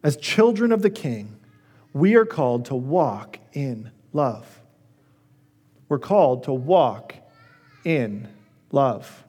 As 0.03 0.15
children 0.17 0.71
of 0.71 0.83
the 0.83 0.91
king, 0.91 1.38
we 1.93 2.15
are 2.15 2.25
called 2.25 2.65
to 2.65 2.75
walk 2.75 3.39
in 3.53 3.91
love. 4.13 4.61
We're 5.87 5.99
called 5.99 6.43
to 6.43 6.53
walk 6.53 7.15
in 7.83 8.27
love. 8.71 9.25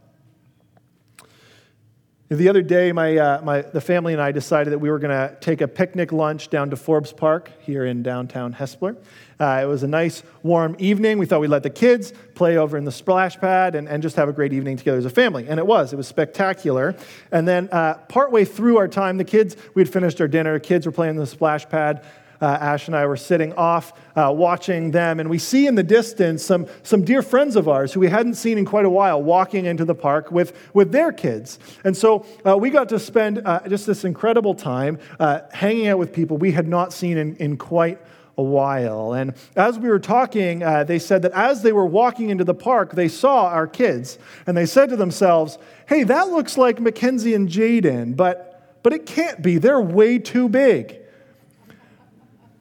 The 2.32 2.48
other 2.48 2.62
day, 2.62 2.92
my, 2.92 3.16
uh, 3.16 3.42
my, 3.42 3.62
the 3.62 3.80
family 3.80 4.12
and 4.12 4.22
I 4.22 4.30
decided 4.30 4.72
that 4.72 4.78
we 4.78 4.88
were 4.88 5.00
going 5.00 5.10
to 5.10 5.36
take 5.40 5.60
a 5.62 5.66
picnic 5.66 6.12
lunch 6.12 6.48
down 6.48 6.70
to 6.70 6.76
Forbes 6.76 7.12
Park 7.12 7.50
here 7.58 7.84
in 7.84 8.04
downtown 8.04 8.54
Hespeler. 8.54 8.96
Uh, 9.40 9.60
it 9.60 9.64
was 9.66 9.82
a 9.82 9.88
nice, 9.88 10.22
warm 10.44 10.76
evening. 10.78 11.18
We 11.18 11.26
thought 11.26 11.40
we'd 11.40 11.48
let 11.48 11.64
the 11.64 11.70
kids 11.70 12.12
play 12.36 12.56
over 12.56 12.78
in 12.78 12.84
the 12.84 12.92
splash 12.92 13.36
pad 13.36 13.74
and, 13.74 13.88
and 13.88 14.00
just 14.00 14.14
have 14.14 14.28
a 14.28 14.32
great 14.32 14.52
evening 14.52 14.76
together 14.76 14.98
as 14.98 15.06
a 15.06 15.10
family. 15.10 15.48
And 15.48 15.58
it 15.58 15.66
was. 15.66 15.92
It 15.92 15.96
was 15.96 16.06
spectacular. 16.06 16.94
And 17.32 17.48
then, 17.48 17.68
uh, 17.72 17.94
partway 18.08 18.44
through 18.44 18.76
our 18.76 18.86
time, 18.86 19.16
the 19.16 19.24
kids, 19.24 19.56
we'd 19.74 19.92
finished 19.92 20.20
our 20.20 20.28
dinner. 20.28 20.60
Kids 20.60 20.86
were 20.86 20.92
playing 20.92 21.14
in 21.14 21.20
the 21.20 21.26
splash 21.26 21.68
pad 21.68 22.06
uh, 22.40 22.58
Ash 22.60 22.86
and 22.86 22.96
I 22.96 23.06
were 23.06 23.16
sitting 23.16 23.52
off 23.54 23.92
uh, 24.16 24.32
watching 24.34 24.90
them, 24.90 25.20
and 25.20 25.28
we 25.28 25.38
see 25.38 25.66
in 25.66 25.74
the 25.74 25.82
distance 25.82 26.44
some, 26.44 26.66
some 26.82 27.04
dear 27.04 27.22
friends 27.22 27.56
of 27.56 27.68
ours 27.68 27.92
who 27.92 28.00
we 28.00 28.08
hadn't 28.08 28.34
seen 28.34 28.58
in 28.58 28.64
quite 28.64 28.84
a 28.84 28.90
while 28.90 29.22
walking 29.22 29.66
into 29.66 29.84
the 29.84 29.94
park 29.94 30.30
with, 30.30 30.56
with 30.74 30.92
their 30.92 31.12
kids. 31.12 31.58
And 31.84 31.96
so 31.96 32.26
uh, 32.46 32.56
we 32.56 32.70
got 32.70 32.88
to 32.90 32.98
spend 32.98 33.42
uh, 33.44 33.60
just 33.68 33.86
this 33.86 34.04
incredible 34.04 34.54
time 34.54 34.98
uh, 35.18 35.40
hanging 35.52 35.88
out 35.88 35.98
with 35.98 36.12
people 36.12 36.36
we 36.36 36.52
had 36.52 36.68
not 36.68 36.92
seen 36.92 37.18
in, 37.18 37.36
in 37.36 37.56
quite 37.56 37.98
a 38.38 38.42
while. 38.42 39.12
And 39.12 39.34
as 39.54 39.78
we 39.78 39.88
were 39.88 39.98
talking, 39.98 40.62
uh, 40.62 40.84
they 40.84 40.98
said 40.98 41.22
that 41.22 41.32
as 41.32 41.62
they 41.62 41.72
were 41.72 41.86
walking 41.86 42.30
into 42.30 42.44
the 42.44 42.54
park, 42.54 42.94
they 42.94 43.08
saw 43.08 43.46
our 43.48 43.66
kids, 43.66 44.18
and 44.46 44.56
they 44.56 44.66
said 44.66 44.88
to 44.90 44.96
themselves, 44.96 45.58
Hey, 45.86 46.04
that 46.04 46.28
looks 46.28 46.56
like 46.56 46.80
Mackenzie 46.80 47.34
and 47.34 47.48
Jaden, 47.48 48.16
but, 48.16 48.78
but 48.82 48.92
it 48.92 49.06
can't 49.06 49.42
be. 49.42 49.58
They're 49.58 49.80
way 49.80 50.18
too 50.18 50.48
big. 50.48 50.99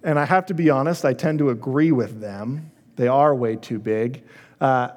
And 0.04 0.18
I 0.18 0.26
have 0.26 0.46
to 0.48 0.54
be 0.54 0.70
honest, 0.70 1.06
I 1.06 1.14
tend 1.14 1.40
to 1.40 1.50
agree 1.50 1.92
with 1.92 2.22
them. 2.22 2.72
They 2.96 3.08
are 3.08 3.34
way 3.36 3.56
too 3.56 3.80
big. 3.80 4.24
Uh, 4.62 4.90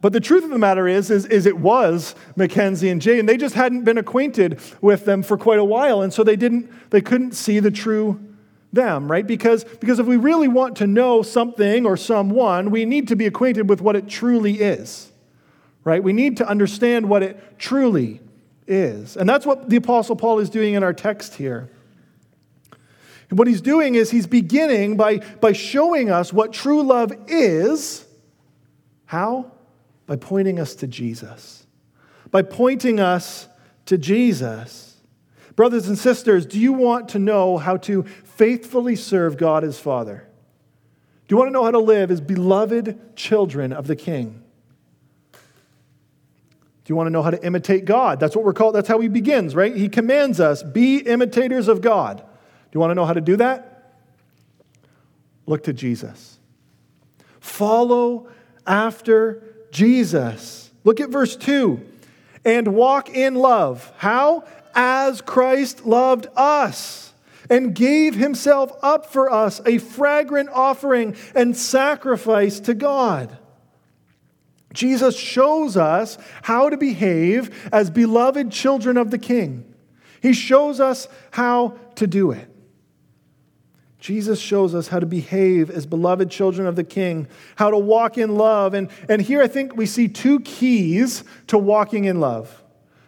but 0.00 0.12
the 0.12 0.20
truth 0.20 0.44
of 0.44 0.50
the 0.50 0.58
matter 0.58 0.86
is, 0.86 1.10
is, 1.10 1.24
is 1.26 1.46
it 1.46 1.56
was 1.56 2.14
Mackenzie 2.36 2.90
and 2.90 3.00
Jay, 3.00 3.18
and 3.18 3.28
they 3.28 3.38
just 3.38 3.54
hadn't 3.54 3.84
been 3.84 3.96
acquainted 3.96 4.60
with 4.80 5.06
them 5.06 5.22
for 5.22 5.38
quite 5.38 5.58
a 5.58 5.64
while, 5.64 6.02
and 6.02 6.12
so 6.12 6.22
they 6.22 6.36
didn't, 6.36 6.90
they 6.90 7.00
couldn't 7.00 7.32
see 7.32 7.58
the 7.58 7.70
true 7.70 8.20
them, 8.74 9.10
right? 9.10 9.26
Because, 9.26 9.64
because 9.64 9.98
if 9.98 10.06
we 10.06 10.16
really 10.16 10.48
want 10.48 10.76
to 10.76 10.86
know 10.86 11.22
something 11.22 11.86
or 11.86 11.96
someone, 11.96 12.70
we 12.70 12.84
need 12.84 13.08
to 13.08 13.16
be 13.16 13.24
acquainted 13.24 13.68
with 13.68 13.80
what 13.80 13.96
it 13.96 14.08
truly 14.08 14.60
is, 14.60 15.10
right? 15.84 16.02
We 16.02 16.12
need 16.12 16.36
to 16.38 16.48
understand 16.48 17.08
what 17.08 17.22
it 17.22 17.58
truly 17.58 18.20
is. 18.66 19.16
And 19.16 19.28
that's 19.28 19.46
what 19.46 19.70
the 19.70 19.76
Apostle 19.76 20.16
Paul 20.16 20.38
is 20.40 20.50
doing 20.50 20.74
in 20.74 20.82
our 20.82 20.92
text 20.92 21.36
here. 21.36 21.70
What 23.30 23.48
he's 23.48 23.60
doing 23.60 23.94
is 23.94 24.10
he's 24.10 24.26
beginning 24.26 24.96
by, 24.96 25.18
by 25.40 25.52
showing 25.52 26.10
us 26.10 26.32
what 26.32 26.52
true 26.52 26.82
love 26.82 27.12
is. 27.28 28.04
How? 29.06 29.50
By 30.06 30.16
pointing 30.16 30.60
us 30.60 30.74
to 30.76 30.86
Jesus. 30.86 31.66
By 32.30 32.42
pointing 32.42 33.00
us 33.00 33.48
to 33.86 33.98
Jesus. 33.98 34.96
Brothers 35.56 35.88
and 35.88 35.96
sisters, 35.96 36.46
do 36.46 36.58
you 36.58 36.72
want 36.72 37.10
to 37.10 37.18
know 37.18 37.58
how 37.58 37.76
to 37.78 38.02
faithfully 38.02 38.96
serve 38.96 39.36
God 39.36 39.64
as 39.64 39.78
Father? 39.78 40.26
Do 41.26 41.32
you 41.32 41.38
want 41.38 41.48
to 41.48 41.52
know 41.52 41.64
how 41.64 41.70
to 41.70 41.78
live 41.78 42.10
as 42.10 42.20
beloved 42.20 43.16
children 43.16 43.72
of 43.72 43.86
the 43.86 43.96
King? 43.96 44.42
Do 45.32 46.92
you 46.92 46.96
want 46.96 47.06
to 47.06 47.10
know 47.10 47.22
how 47.22 47.30
to 47.30 47.42
imitate 47.42 47.86
God? 47.86 48.20
That's 48.20 48.36
what 48.36 48.44
we're 48.44 48.52
called. 48.52 48.74
That's 48.74 48.88
how 48.88 49.00
he 49.00 49.08
begins, 49.08 49.54
right? 49.54 49.74
He 49.74 49.88
commands 49.88 50.38
us 50.38 50.62
be 50.62 50.98
imitators 50.98 51.68
of 51.68 51.80
God 51.80 52.22
you 52.74 52.80
want 52.80 52.90
to 52.90 52.94
know 52.94 53.06
how 53.06 53.12
to 53.12 53.20
do 53.20 53.36
that? 53.36 53.92
Look 55.46 55.64
to 55.64 55.72
Jesus. 55.72 56.38
Follow 57.40 58.28
after 58.66 59.42
Jesus. 59.70 60.70
Look 60.82 61.00
at 61.00 61.10
verse 61.10 61.36
2 61.36 61.80
and 62.44 62.74
walk 62.74 63.10
in 63.10 63.34
love. 63.36 63.92
How? 63.96 64.44
As 64.74 65.20
Christ 65.20 65.86
loved 65.86 66.26
us 66.34 67.12
and 67.48 67.74
gave 67.74 68.14
himself 68.14 68.72
up 68.82 69.06
for 69.06 69.30
us, 69.30 69.60
a 69.64 69.78
fragrant 69.78 70.48
offering 70.50 71.16
and 71.34 71.56
sacrifice 71.56 72.58
to 72.60 72.74
God. 72.74 73.38
Jesus 74.72 75.16
shows 75.16 75.76
us 75.76 76.18
how 76.42 76.68
to 76.68 76.76
behave 76.76 77.68
as 77.72 77.90
beloved 77.90 78.50
children 78.50 78.96
of 78.96 79.12
the 79.12 79.18
King. 79.18 79.72
He 80.20 80.32
shows 80.32 80.80
us 80.80 81.06
how 81.30 81.78
to 81.96 82.06
do 82.06 82.32
it. 82.32 82.48
Jesus 84.04 84.38
shows 84.38 84.74
us 84.74 84.88
how 84.88 85.00
to 85.00 85.06
behave 85.06 85.70
as 85.70 85.86
beloved 85.86 86.30
children 86.30 86.66
of 86.66 86.76
the 86.76 86.84
King, 86.84 87.26
how 87.56 87.70
to 87.70 87.78
walk 87.78 88.18
in 88.18 88.36
love. 88.36 88.74
And, 88.74 88.90
and 89.08 89.22
here 89.22 89.40
I 89.40 89.46
think 89.46 89.76
we 89.76 89.86
see 89.86 90.08
two 90.08 90.40
keys 90.40 91.24
to 91.46 91.56
walking 91.56 92.04
in 92.04 92.20
love. 92.20 92.62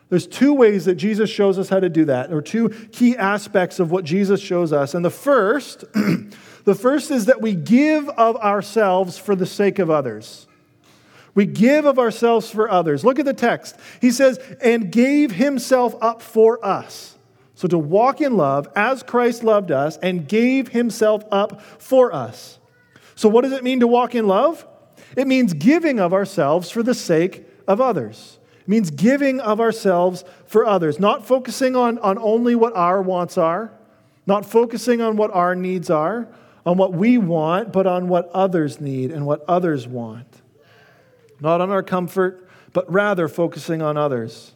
There's 0.08 0.26
two 0.26 0.54
ways 0.54 0.86
that 0.86 0.94
Jesus 0.94 1.28
shows 1.28 1.58
us 1.58 1.68
how 1.68 1.80
to 1.80 1.90
do 1.90 2.06
that, 2.06 2.32
or 2.32 2.40
two 2.40 2.70
key 2.92 3.14
aspects 3.14 3.78
of 3.78 3.90
what 3.90 4.06
Jesus 4.06 4.40
shows 4.40 4.72
us. 4.72 4.94
And 4.94 5.04
the 5.04 5.10
first, 5.10 5.84
the 6.64 6.74
first 6.74 7.10
is 7.10 7.26
that 7.26 7.42
we 7.42 7.54
give 7.54 8.08
of 8.08 8.36
ourselves 8.36 9.18
for 9.18 9.36
the 9.36 9.44
sake 9.44 9.78
of 9.78 9.90
others. 9.90 10.46
We 11.34 11.44
give 11.44 11.84
of 11.84 11.98
ourselves 11.98 12.50
for 12.50 12.70
others. 12.70 13.04
Look 13.04 13.18
at 13.18 13.26
the 13.26 13.34
text. 13.34 13.76
He 14.00 14.10
says, 14.10 14.38
and 14.62 14.90
gave 14.90 15.32
himself 15.32 15.94
up 16.00 16.22
for 16.22 16.64
us. 16.64 17.15
So 17.56 17.66
to 17.68 17.78
walk 17.78 18.20
in 18.20 18.36
love 18.36 18.68
as 18.76 19.02
Christ 19.02 19.42
loved 19.42 19.72
us 19.72 19.96
and 19.96 20.28
gave 20.28 20.68
himself 20.68 21.24
up 21.32 21.60
for 21.62 22.12
us. 22.12 22.58
So, 23.14 23.30
what 23.30 23.42
does 23.42 23.52
it 23.52 23.64
mean 23.64 23.80
to 23.80 23.86
walk 23.86 24.14
in 24.14 24.28
love? 24.28 24.66
It 25.16 25.26
means 25.26 25.54
giving 25.54 25.98
of 25.98 26.12
ourselves 26.12 26.70
for 26.70 26.82
the 26.82 26.94
sake 26.94 27.48
of 27.66 27.80
others. 27.80 28.38
It 28.60 28.68
means 28.68 28.90
giving 28.90 29.40
of 29.40 29.58
ourselves 29.58 30.22
for 30.46 30.66
others, 30.66 31.00
not 31.00 31.26
focusing 31.26 31.74
on, 31.74 31.98
on 32.00 32.18
only 32.18 32.54
what 32.54 32.76
our 32.76 33.00
wants 33.00 33.38
are, 33.38 33.72
not 34.26 34.44
focusing 34.44 35.00
on 35.00 35.16
what 35.16 35.30
our 35.30 35.54
needs 35.54 35.88
are, 35.88 36.28
on 36.66 36.76
what 36.76 36.92
we 36.92 37.16
want, 37.16 37.72
but 37.72 37.86
on 37.86 38.08
what 38.08 38.28
others 38.34 38.82
need 38.82 39.10
and 39.10 39.24
what 39.24 39.42
others 39.48 39.88
want. 39.88 40.42
Not 41.40 41.62
on 41.62 41.70
our 41.70 41.82
comfort, 41.82 42.46
but 42.74 42.90
rather 42.92 43.28
focusing 43.28 43.80
on 43.80 43.96
others. 43.96 44.52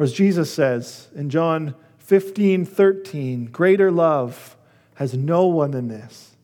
Or 0.00 0.04
as 0.04 0.14
Jesus 0.14 0.50
says 0.50 1.08
in 1.14 1.28
John 1.28 1.74
15, 1.98 2.64
13, 2.64 3.44
greater 3.44 3.90
love 3.90 4.56
has 4.94 5.12
no 5.12 5.46
one 5.46 5.72
than 5.72 5.88
this, 5.88 6.36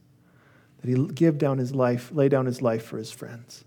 that 0.83 0.90
he 0.90 1.07
give 1.07 1.38
down 1.38 1.57
his 1.57 1.75
life, 1.75 2.11
lay 2.12 2.29
down 2.29 2.45
his 2.45 2.61
life 2.61 2.85
for 2.85 2.99
his 2.99 3.11
friends. 3.11 3.64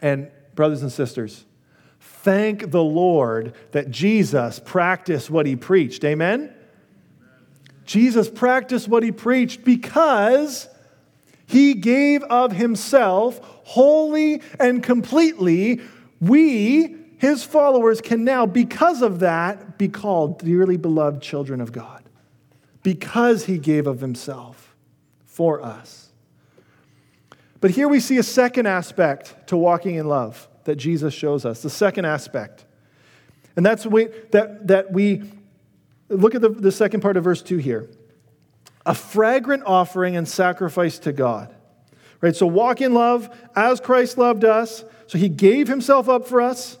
And 0.00 0.30
brothers 0.54 0.80
and 0.80 0.90
sisters, 0.90 1.44
thank 2.00 2.70
the 2.70 2.82
Lord 2.82 3.54
that 3.72 3.90
Jesus 3.90 4.58
practiced 4.58 5.28
what 5.28 5.44
he 5.44 5.54
preached. 5.54 6.02
Amen? 6.02 6.50
Jesus 7.84 8.30
practiced 8.30 8.88
what 8.88 9.02
he 9.02 9.12
preached 9.12 9.64
because 9.64 10.66
he 11.44 11.74
gave 11.74 12.22
of 12.22 12.52
himself 12.52 13.38
wholly 13.64 14.40
and 14.58 14.82
completely. 14.82 15.82
We 16.22 17.03
his 17.24 17.42
followers 17.42 18.02
can 18.02 18.22
now, 18.22 18.44
because 18.44 19.00
of 19.00 19.20
that, 19.20 19.78
be 19.78 19.88
called 19.88 20.40
dearly 20.40 20.76
beloved 20.76 21.22
children 21.22 21.62
of 21.62 21.72
God, 21.72 22.04
because 22.82 23.46
he 23.46 23.56
gave 23.56 23.86
of 23.86 24.00
himself 24.00 24.76
for 25.24 25.62
us. 25.62 26.10
But 27.62 27.70
here 27.70 27.88
we 27.88 27.98
see 27.98 28.18
a 28.18 28.22
second 28.22 28.66
aspect 28.66 29.48
to 29.48 29.56
walking 29.56 29.94
in 29.94 30.06
love 30.06 30.46
that 30.64 30.76
Jesus 30.76 31.14
shows 31.14 31.46
us. 31.46 31.62
The 31.62 31.70
second 31.70 32.04
aspect. 32.04 32.66
And 33.56 33.64
that's 33.64 33.86
we, 33.86 34.08
that, 34.32 34.66
that 34.66 34.92
we 34.92 35.22
look 36.10 36.34
at 36.34 36.42
the, 36.42 36.50
the 36.50 36.72
second 36.72 37.00
part 37.00 37.16
of 37.16 37.24
verse 37.24 37.40
2 37.40 37.56
here 37.56 37.88
a 38.84 38.94
fragrant 38.94 39.62
offering 39.64 40.14
and 40.14 40.28
sacrifice 40.28 40.98
to 40.98 41.12
God. 41.12 41.54
Right? 42.20 42.36
So 42.36 42.46
walk 42.46 42.82
in 42.82 42.92
love 42.92 43.34
as 43.56 43.80
Christ 43.80 44.18
loved 44.18 44.44
us. 44.44 44.84
So 45.06 45.16
he 45.16 45.30
gave 45.30 45.68
himself 45.68 46.06
up 46.06 46.28
for 46.28 46.42
us 46.42 46.76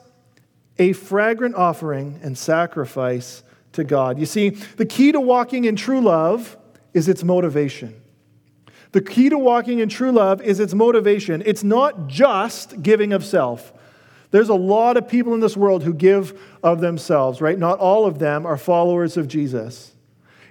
a 0.78 0.92
fragrant 0.92 1.54
offering 1.54 2.18
and 2.22 2.36
sacrifice 2.36 3.42
to 3.72 3.84
God. 3.84 4.18
You 4.18 4.26
see, 4.26 4.50
the 4.50 4.86
key 4.86 5.12
to 5.12 5.20
walking 5.20 5.64
in 5.64 5.76
true 5.76 6.00
love 6.00 6.56
is 6.92 7.08
its 7.08 7.22
motivation. 7.22 8.00
The 8.92 9.02
key 9.02 9.28
to 9.28 9.38
walking 9.38 9.80
in 9.80 9.88
true 9.88 10.12
love 10.12 10.40
is 10.40 10.60
its 10.60 10.72
motivation. 10.72 11.42
It's 11.44 11.64
not 11.64 12.06
just 12.06 12.82
giving 12.82 13.12
of 13.12 13.24
self. 13.24 13.72
There's 14.30 14.48
a 14.48 14.54
lot 14.54 14.96
of 14.96 15.08
people 15.08 15.34
in 15.34 15.40
this 15.40 15.56
world 15.56 15.82
who 15.82 15.92
give 15.92 16.40
of 16.62 16.80
themselves, 16.80 17.40
right? 17.40 17.58
Not 17.58 17.78
all 17.78 18.06
of 18.06 18.18
them 18.18 18.46
are 18.46 18.56
followers 18.56 19.16
of 19.16 19.28
Jesus. 19.28 19.92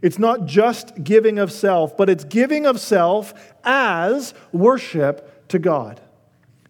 It's 0.02 0.20
not 0.20 0.46
just 0.46 1.04
giving 1.04 1.40
of 1.40 1.52
self, 1.52 1.96
but 1.96 2.10
it's 2.10 2.26
giving 2.26 2.66
of 2.66 2.80
self 2.80 3.34
as 3.64 4.34
worship 4.52 5.48
to 5.48 5.60
God. 5.60 6.02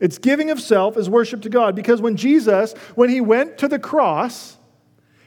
It's 0.04 0.18
giving 0.18 0.52
of 0.52 0.60
self 0.60 0.98
as 0.98 1.10
worship 1.10 1.44
to 1.44 1.50
God 1.50 1.78
because 1.78 2.02
when 2.02 2.18
Jesus, 2.18 2.74
when 2.96 3.10
he 3.10 3.22
went 3.22 3.58
to 3.60 3.70
the 3.70 3.80
cross, 3.80 4.58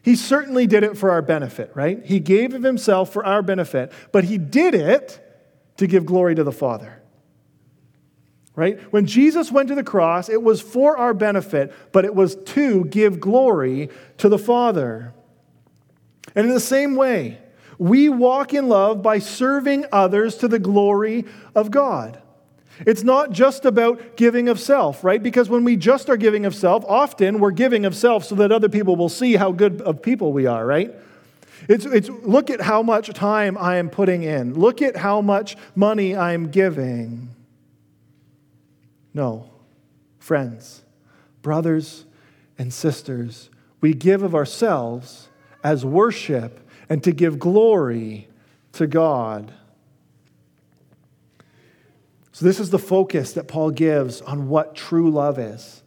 he 0.02 0.14
certainly 0.14 0.66
did 0.66 0.84
it 0.84 0.98
for 0.98 1.10
our 1.10 1.22
benefit, 1.22 1.70
right? 1.74 2.04
He 2.04 2.20
gave 2.20 2.52
of 2.52 2.62
himself 2.62 3.10
for 3.10 3.24
our 3.24 3.40
benefit, 3.40 3.90
but 4.12 4.24
he 4.24 4.36
did 4.36 4.74
it 4.74 5.18
to 5.78 5.86
give 5.86 6.04
glory 6.04 6.34
to 6.34 6.44
the 6.44 6.52
Father. 6.52 7.02
Right? 8.54 8.78
When 8.92 9.06
Jesus 9.06 9.50
went 9.50 9.68
to 9.68 9.74
the 9.74 9.82
cross, 9.82 10.28
it 10.28 10.42
was 10.42 10.60
for 10.60 10.98
our 10.98 11.14
benefit, 11.14 11.72
but 11.90 12.04
it 12.04 12.14
was 12.14 12.34
to 12.34 12.84
give 12.84 13.18
glory 13.18 13.88
to 14.18 14.28
the 14.28 14.38
Father. 14.38 15.14
And 16.34 16.46
in 16.46 16.52
the 16.52 16.60
same 16.60 16.96
way, 16.96 17.38
we 17.78 18.10
walk 18.10 18.52
in 18.52 18.68
love 18.68 19.00
by 19.00 19.20
serving 19.20 19.86
others 19.90 20.36
to 20.36 20.48
the 20.48 20.58
glory 20.58 21.24
of 21.54 21.70
God. 21.70 22.20
It's 22.80 23.02
not 23.02 23.30
just 23.30 23.64
about 23.64 24.16
giving 24.16 24.48
of 24.48 24.60
self, 24.60 25.02
right? 25.02 25.22
Because 25.22 25.48
when 25.48 25.64
we 25.64 25.76
just 25.76 26.10
are 26.10 26.16
giving 26.16 26.44
of 26.44 26.54
self, 26.54 26.84
often 26.86 27.38
we're 27.38 27.52
giving 27.52 27.86
of 27.86 27.96
self 27.96 28.24
so 28.24 28.34
that 28.34 28.52
other 28.52 28.68
people 28.68 28.96
will 28.96 29.08
see 29.08 29.36
how 29.36 29.52
good 29.52 29.80
of 29.80 30.02
people 30.02 30.32
we 30.32 30.46
are, 30.46 30.66
right? 30.66 30.94
It's, 31.68 31.86
it's 31.86 32.08
look 32.08 32.50
at 32.50 32.60
how 32.60 32.82
much 32.82 33.08
time 33.14 33.56
I 33.56 33.76
am 33.76 33.88
putting 33.88 34.22
in. 34.22 34.54
Look 34.54 34.82
at 34.82 34.96
how 34.96 35.20
much 35.20 35.56
money 35.74 36.14
I'm 36.14 36.50
giving. 36.50 37.30
No. 39.14 39.50
Friends, 40.18 40.82
brothers 41.40 42.04
and 42.58 42.72
sisters, 42.72 43.48
we 43.80 43.94
give 43.94 44.22
of 44.22 44.34
ourselves 44.34 45.28
as 45.64 45.84
worship 45.84 46.60
and 46.88 47.02
to 47.02 47.12
give 47.12 47.38
glory 47.38 48.28
to 48.72 48.86
God. 48.86 49.52
So, 52.36 52.44
this 52.44 52.60
is 52.60 52.68
the 52.68 52.78
focus 52.78 53.32
that 53.32 53.48
Paul 53.48 53.70
gives 53.70 54.20
on 54.20 54.50
what 54.50 54.74
true 54.74 55.10
love 55.10 55.38
is. 55.38 55.82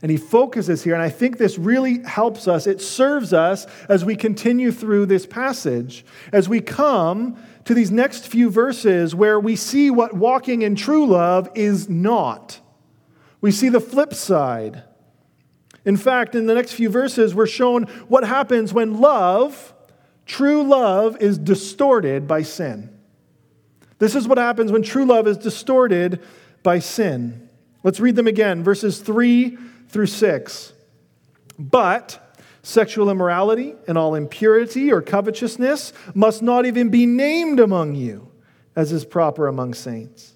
And 0.00 0.10
he 0.10 0.16
focuses 0.16 0.82
here, 0.82 0.94
and 0.94 1.02
I 1.02 1.10
think 1.10 1.36
this 1.36 1.58
really 1.58 2.02
helps 2.02 2.48
us. 2.48 2.66
It 2.66 2.80
serves 2.80 3.34
us 3.34 3.66
as 3.86 4.06
we 4.06 4.16
continue 4.16 4.72
through 4.72 5.04
this 5.04 5.26
passage, 5.26 6.06
as 6.32 6.48
we 6.48 6.62
come 6.62 7.36
to 7.66 7.74
these 7.74 7.90
next 7.90 8.26
few 8.26 8.48
verses 8.48 9.14
where 9.14 9.38
we 9.38 9.54
see 9.54 9.90
what 9.90 10.14
walking 10.14 10.62
in 10.62 10.76
true 10.76 11.04
love 11.04 11.50
is 11.54 11.90
not. 11.90 12.58
We 13.42 13.50
see 13.50 13.68
the 13.68 13.80
flip 13.80 14.14
side. 14.14 14.82
In 15.84 15.98
fact, 15.98 16.34
in 16.34 16.46
the 16.46 16.54
next 16.54 16.72
few 16.72 16.88
verses, 16.88 17.34
we're 17.34 17.46
shown 17.46 17.82
what 18.08 18.24
happens 18.24 18.72
when 18.72 18.98
love, 18.98 19.74
true 20.24 20.62
love, 20.62 21.18
is 21.20 21.36
distorted 21.36 22.26
by 22.26 22.40
sin. 22.40 22.93
This 24.04 24.14
is 24.14 24.28
what 24.28 24.36
happens 24.36 24.70
when 24.70 24.82
true 24.82 25.06
love 25.06 25.26
is 25.26 25.38
distorted 25.38 26.20
by 26.62 26.78
sin. 26.78 27.48
Let's 27.82 28.00
read 28.00 28.16
them 28.16 28.26
again, 28.26 28.62
verses 28.62 28.98
3 28.98 29.56
through 29.88 30.08
6. 30.08 30.74
But 31.58 32.36
sexual 32.62 33.08
immorality 33.08 33.74
and 33.88 33.96
all 33.96 34.14
impurity 34.14 34.92
or 34.92 35.00
covetousness 35.00 35.94
must 36.12 36.42
not 36.42 36.66
even 36.66 36.90
be 36.90 37.06
named 37.06 37.58
among 37.58 37.94
you, 37.94 38.30
as 38.76 38.92
is 38.92 39.06
proper 39.06 39.46
among 39.46 39.72
saints. 39.72 40.34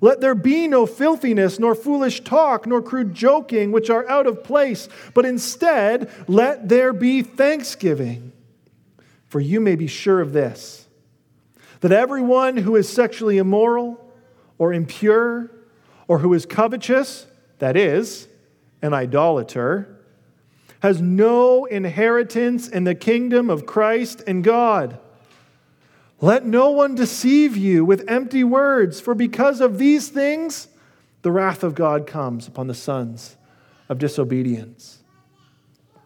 Let 0.00 0.20
there 0.20 0.36
be 0.36 0.68
no 0.68 0.86
filthiness, 0.86 1.58
nor 1.58 1.74
foolish 1.74 2.20
talk, 2.20 2.68
nor 2.68 2.80
crude 2.80 3.14
joking, 3.14 3.72
which 3.72 3.90
are 3.90 4.08
out 4.08 4.28
of 4.28 4.44
place, 4.44 4.88
but 5.12 5.26
instead 5.26 6.08
let 6.28 6.68
there 6.68 6.92
be 6.92 7.22
thanksgiving. 7.22 8.30
For 9.26 9.40
you 9.40 9.60
may 9.60 9.74
be 9.74 9.88
sure 9.88 10.20
of 10.20 10.32
this 10.32 10.87
that 11.80 11.92
everyone 11.92 12.56
who 12.56 12.76
is 12.76 12.88
sexually 12.88 13.38
immoral 13.38 14.00
or 14.58 14.72
impure 14.72 15.50
or 16.06 16.18
who 16.18 16.32
is 16.34 16.46
covetous, 16.46 17.26
that 17.58 17.76
is, 17.76 18.28
an 18.82 18.94
idolater, 18.94 19.96
has 20.80 21.00
no 21.00 21.64
inheritance 21.64 22.68
in 22.68 22.84
the 22.84 22.94
kingdom 22.94 23.50
of 23.50 23.66
Christ 23.66 24.22
and 24.26 24.44
God. 24.44 24.98
Let 26.20 26.44
no 26.44 26.70
one 26.70 26.94
deceive 26.94 27.56
you 27.56 27.84
with 27.84 28.08
empty 28.08 28.42
words, 28.42 29.00
for 29.00 29.14
because 29.14 29.60
of 29.60 29.78
these 29.78 30.08
things, 30.08 30.68
the 31.22 31.30
wrath 31.30 31.62
of 31.62 31.74
God 31.74 32.06
comes 32.06 32.48
upon 32.48 32.66
the 32.66 32.74
sons 32.74 33.36
of 33.88 33.98
disobedience. 33.98 34.98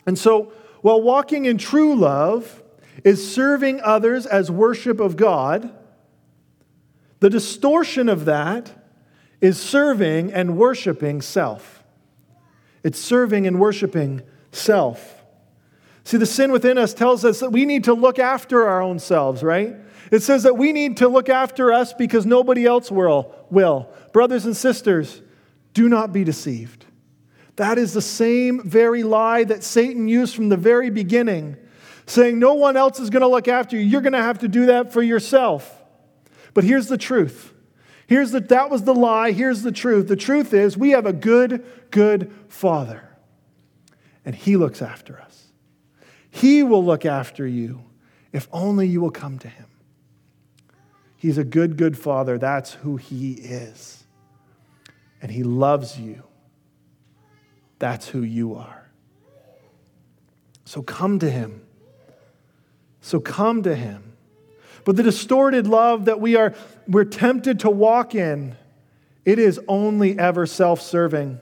And 0.07 0.19
so, 0.19 0.53
while 0.81 1.01
walking 1.01 1.45
in 1.45 1.59
true 1.59 1.95
love 1.95 2.62
is 3.05 3.35
serving 3.35 3.81
others 3.81 4.27
as 4.27 4.51
worship 4.51 5.01
of 5.01 5.17
God, 5.17 5.73
the 7.21 7.31
distortion 7.31 8.09
of 8.09 8.25
that 8.25 8.73
is 9.41 9.61
serving 9.61 10.33
and 10.33 10.57
worshiping 10.57 11.21
self. 11.21 11.85
It's 12.83 12.99
serving 12.99 13.47
and 13.47 13.61
worshiping 13.61 14.23
self. 14.51 15.23
See, 16.05 16.17
the 16.17 16.27
sin 16.27 16.51
within 16.51 16.79
us 16.79 16.95
tells 16.95 17.25
us 17.25 17.41
that 17.41 17.51
we 17.51 17.65
need 17.65 17.85
to 17.85 17.95
look 17.95 18.19
after 18.19 18.67
our 18.69 18.83
own 18.83 18.99
selves, 18.99 19.43
right? 19.43 19.77
It 20.11 20.23
says 20.23 20.43
that 20.43 20.57
we 20.57 20.73
need 20.73 20.97
to 20.99 21.09
look 21.09 21.29
after 21.29 21.73
us 21.73 21.93
because 21.93 22.27
nobody 22.27 22.67
else 22.67 22.91
will. 22.91 23.35
will. 23.51 23.89
Brothers 24.13 24.45
and 24.45 24.57
sisters, 24.57 25.23
do 25.75 25.89
not 25.89 26.13
be 26.13 26.25
deceived. 26.25 26.85
That 27.57 27.79
is 27.79 27.93
the 27.93 28.03
same 28.03 28.63
very 28.63 29.03
lie 29.03 29.45
that 29.45 29.63
Satan 29.63 30.09
used 30.09 30.35
from 30.35 30.49
the 30.49 30.57
very 30.57 30.91
beginning, 30.91 31.57
saying, 32.13 32.39
No 32.39 32.55
one 32.55 32.77
else 32.77 33.01
is 33.01 33.11
going 33.11 33.23
to 33.23 33.29
look 33.29 33.49
after 33.49 33.77
you. 33.77 33.83
You're 33.83 34.01
going 34.01 34.13
to 34.13 34.23
have 34.23 34.39
to 34.41 34.49
do 34.49 34.67
that 34.67 34.93
for 34.93 35.03
yourself. 35.03 35.83
But 36.55 36.65
here's 36.65 36.89
the 36.89 36.99
truth. 36.99 37.53
Here's 38.07 38.33
the, 38.33 38.41
that 38.41 38.71
was 38.71 38.85
the 38.85 38.95
lie. 38.95 39.33
Here's 39.33 39.63
the 39.63 39.73
truth. 39.73 40.09
The 40.09 40.17
truth 40.17 40.53
is, 40.53 40.77
we 40.77 40.91
have 40.91 41.07
a 41.07 41.13
good, 41.13 41.65
good 41.91 42.33
Father, 42.49 43.09
and 44.25 44.35
He 44.35 44.57
looks 44.57 44.83
after 44.83 45.21
us. 45.21 45.47
He 46.31 46.63
will 46.63 46.85
look 46.85 47.07
after 47.07 47.47
you 47.47 47.85
if 48.33 48.49
only 48.53 48.87
you 48.87 49.01
will 49.01 49.11
come 49.11 49.39
to 49.39 49.49
Him. 49.49 49.67
He's 51.17 51.39
a 51.39 51.45
good, 51.45 51.77
good 51.77 51.97
Father. 51.97 52.39
That's 52.39 52.73
who 52.73 52.97
He 52.97 53.33
is. 53.33 54.05
And 55.21 55.31
He 55.31 55.43
loves 55.43 55.99
you. 55.99 56.23
That's 57.79 58.09
who 58.09 58.23
you 58.23 58.55
are. 58.55 58.91
So 60.65 60.83
come 60.83 61.19
to 61.21 61.31
Him. 61.31 61.62
So 63.03 63.21
come 63.21 63.63
to 63.65 63.75
Him. 63.75 64.15
But 64.85 64.97
the 64.97 65.03
distorted 65.03 65.67
love 65.67 66.07
that 66.07 66.21
we 66.21 66.37
are 66.37 66.55
we're 66.89 67.05
tempted 67.05 67.61
to 67.61 67.71
walk 67.71 68.15
in, 68.15 68.57
it 69.25 69.39
is 69.39 69.61
only 69.69 70.19
ever 70.19 70.47
self-serving. 70.47 71.41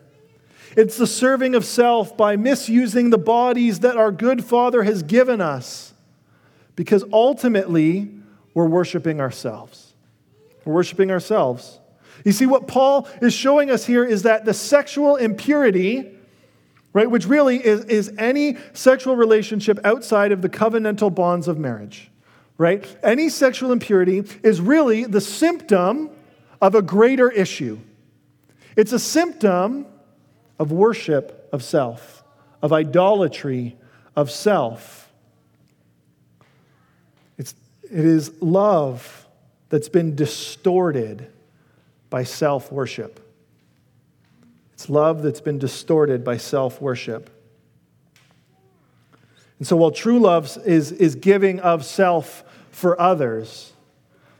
It's 0.76 0.96
the 0.96 1.06
serving 1.06 1.54
of 1.54 1.64
self 1.64 2.16
by 2.16 2.36
misusing 2.36 3.10
the 3.10 3.18
bodies 3.18 3.80
that 3.80 3.96
our 3.96 4.12
good 4.12 4.44
Father 4.44 4.82
has 4.82 5.02
given 5.02 5.40
us. 5.40 5.94
Because 6.76 7.04
ultimately, 7.12 8.10
we're 8.54 8.66
worshiping 8.66 9.20
ourselves. 9.20 9.94
We're 10.64 10.74
worshiping 10.74 11.10
ourselves. 11.10 11.78
You 12.24 12.32
see, 12.32 12.46
what 12.46 12.68
Paul 12.68 13.08
is 13.22 13.32
showing 13.32 13.70
us 13.70 13.86
here 13.86 14.04
is 14.04 14.22
that 14.22 14.44
the 14.44 14.54
sexual 14.54 15.16
impurity, 15.16 16.16
right, 16.92 17.10
which 17.10 17.26
really 17.26 17.64
is, 17.64 17.84
is 17.84 18.12
any 18.18 18.56
sexual 18.72 19.16
relationship 19.16 19.78
outside 19.84 20.32
of 20.32 20.42
the 20.42 20.48
covenantal 20.48 21.14
bonds 21.14 21.48
of 21.48 21.58
marriage, 21.58 22.10
right? 22.58 22.84
Any 23.02 23.28
sexual 23.28 23.72
impurity 23.72 24.24
is 24.42 24.60
really 24.60 25.04
the 25.04 25.20
symptom 25.20 26.10
of 26.60 26.74
a 26.74 26.82
greater 26.82 27.30
issue. 27.30 27.78
It's 28.76 28.92
a 28.92 28.98
symptom 28.98 29.86
of 30.58 30.72
worship 30.72 31.48
of 31.52 31.62
self, 31.62 32.24
of 32.62 32.72
idolatry 32.72 33.76
of 34.16 34.30
self. 34.30 35.10
It's, 37.38 37.54
it 37.84 38.04
is 38.04 38.30
love 38.42 39.26
that's 39.68 39.88
been 39.88 40.16
distorted 40.16 41.28
by 42.10 42.24
self 42.24 42.70
worship. 42.72 43.29
It's 44.80 44.88
love 44.88 45.20
that's 45.20 45.42
been 45.42 45.58
distorted 45.58 46.24
by 46.24 46.38
self 46.38 46.80
worship. 46.80 47.28
And 49.58 49.68
so, 49.68 49.76
while 49.76 49.90
true 49.90 50.18
love 50.18 50.56
is, 50.64 50.90
is 50.90 51.16
giving 51.16 51.60
of 51.60 51.84
self 51.84 52.42
for 52.70 52.98
others. 52.98 53.74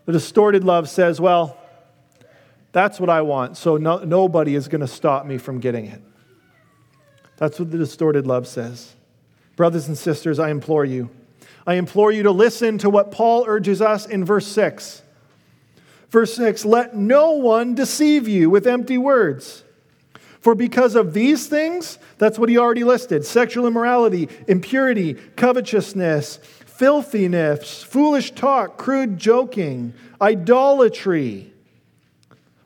The 0.07 0.12
distorted 0.12 0.64
love 0.64 0.88
says, 0.88 1.20
well, 1.20 1.59
that's 2.72 2.98
what 2.98 3.11
I 3.11 3.20
want, 3.20 3.59
so 3.59 3.76
no, 3.76 3.98
nobody 3.98 4.55
is 4.55 4.66
going 4.66 4.81
to 4.81 4.87
stop 4.87 5.26
me 5.26 5.37
from 5.37 5.61
getting 5.61 5.85
it. 5.85 6.00
That's 7.37 7.59
what 7.59 7.70
the 7.70 7.76
distorted 7.76 8.26
love 8.26 8.48
says. 8.48 8.94
Brothers 9.57 9.88
and 9.88 9.98
sisters, 9.98 10.38
I 10.38 10.48
implore 10.48 10.87
you. 10.87 11.11
I 11.66 11.74
implore 11.74 12.12
you 12.12 12.22
to 12.22 12.31
listen 12.31 12.79
to 12.79 12.88
what 12.88 13.11
Paul 13.11 13.44
urges 13.46 13.83
us 13.83 14.07
in 14.07 14.24
verse 14.24 14.46
6. 14.46 15.03
Verse 16.09 16.35
6 16.35 16.64
Let 16.64 16.96
no 16.96 17.33
one 17.33 17.74
deceive 17.74 18.26
you 18.26 18.48
with 18.48 18.66
empty 18.66 18.96
words. 18.96 19.64
For 20.40 20.55
because 20.55 20.94
of 20.96 21.12
these 21.12 21.46
things, 21.48 21.98
that's 22.18 22.38
what 22.38 22.48
he 22.48 22.59
already 22.59 22.85
listed 22.85 23.24
sexual 23.24 23.66
immorality, 23.66 24.29
impurity, 24.48 25.14
covetousness, 25.14 26.38
filthiness, 26.66 27.83
foolish 27.83 28.31
talk, 28.33 28.79
crude 28.79 29.18
joking, 29.18 29.92
idolatry. 30.20 31.53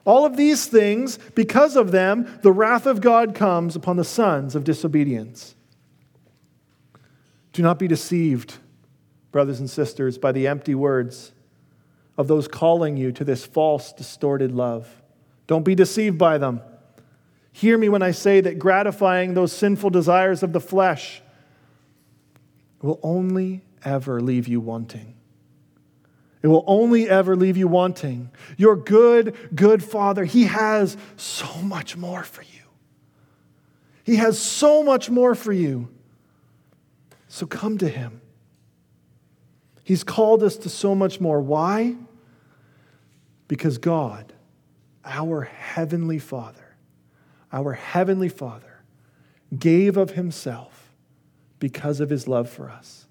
All 0.05 0.25
of 0.25 0.37
these 0.37 0.67
things, 0.67 1.19
because 1.35 1.77
of 1.77 1.91
them, 1.91 2.39
the 2.43 2.53
wrath 2.53 2.87
of 2.87 3.01
God 3.01 3.35
comes 3.35 3.75
upon 3.75 3.97
the 3.97 4.05
sons 4.05 4.55
of 4.55 4.63
disobedience. 4.63 5.55
Do 7.53 7.63
not 7.63 7.79
be 7.79 7.89
deceived, 7.89 8.59
brothers 9.33 9.61
and 9.61 9.71
sisters, 9.71 10.19
by 10.19 10.31
the 10.31 10.47
empty 10.47 10.75
words 10.75 11.33
of 12.17 12.29
those 12.29 12.47
calling 12.47 12.97
you 12.97 13.11
to 13.13 13.25
this 13.25 13.45
false, 13.45 13.93
distorted 13.93 14.53
love. 14.53 15.03
Don't 15.47 15.65
be 15.65 15.75
deceived 15.75 16.19
by 16.19 16.39
them. 16.39 16.61
Hear 17.57 17.79
me 17.79 17.89
when 17.89 18.03
I 18.03 18.11
say 18.11 18.41
that 18.41 18.59
gratifying 18.59 19.35
those 19.35 19.53
sinful 19.53 19.91
desires 19.91 20.43
of 20.43 20.53
the 20.53 20.61
flesh 20.61 21.23
will 22.83 22.99
only 23.01 23.63
ever 23.85 24.21
leave 24.21 24.49
you 24.49 24.61
wanting. 24.61 25.15
It 26.43 26.49
will 26.49 26.65
only 26.67 27.09
ever 27.09 27.37
leave 27.37 27.57
you 27.57 27.69
wanting. 27.69 28.33
Your 28.57 28.75
good, 28.75 29.37
good 29.55 29.85
Father, 29.85 30.25
He 30.25 30.47
has 30.47 30.97
so 31.17 31.47
much 31.63 31.97
more 31.97 32.25
for 32.25 32.43
you. 32.43 32.63
He 34.03 34.17
has 34.17 34.37
so 34.37 34.83
much 34.83 35.09
more 35.09 35.37
for 35.37 35.53
you. 35.53 35.89
So 37.29 37.47
come 37.47 37.79
to 37.79 37.89
Him. 37.89 38.21
He's 39.85 40.03
called 40.03 40.43
us 40.43 40.57
to 40.57 40.69
so 40.69 40.93
much 40.97 41.21
more. 41.21 41.41
Why? 41.41 41.95
Because 43.47 43.79
God, 43.79 44.33
our 45.05 45.43
Heavenly 45.43 46.19
Father, 46.19 46.64
our 47.55 47.73
Heavenly 47.73 48.29
Father, 48.29 48.83
gave 49.59 49.97
of 49.97 50.11
Himself 50.11 50.93
because 51.59 52.01
of 52.01 52.11
His 52.11 52.29
love 52.29 52.51
for 52.51 52.69
us 52.69 53.05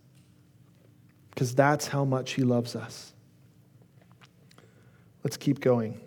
because 1.33 1.55
that's 1.55 1.87
how 1.87 2.05
much 2.05 2.33
He 2.33 2.43
loves 2.43 2.75
us. 2.75 3.13
Let's 5.23 5.37
keep 5.37 5.59
going. 5.59 5.99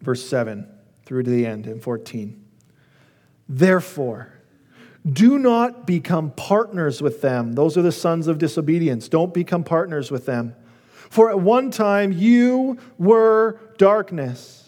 Verse 0.00 0.26
7 0.26 0.66
through 1.04 1.24
to 1.24 1.30
the 1.30 1.46
end 1.46 1.66
in 1.66 1.80
14. 1.80 2.44
Therefore, 3.48 4.32
do 5.10 5.38
not 5.38 5.86
become 5.86 6.30
partners 6.32 7.00
with 7.02 7.20
them. 7.20 7.52
Those 7.52 7.76
are 7.76 7.82
the 7.82 7.92
sons 7.92 8.28
of 8.28 8.38
disobedience. 8.38 9.08
Don't 9.08 9.32
become 9.32 9.64
partners 9.64 10.10
with 10.10 10.26
them. 10.26 10.54
For 11.10 11.30
at 11.30 11.40
one 11.40 11.70
time 11.70 12.12
you 12.12 12.78
were 12.98 13.58
darkness, 13.78 14.67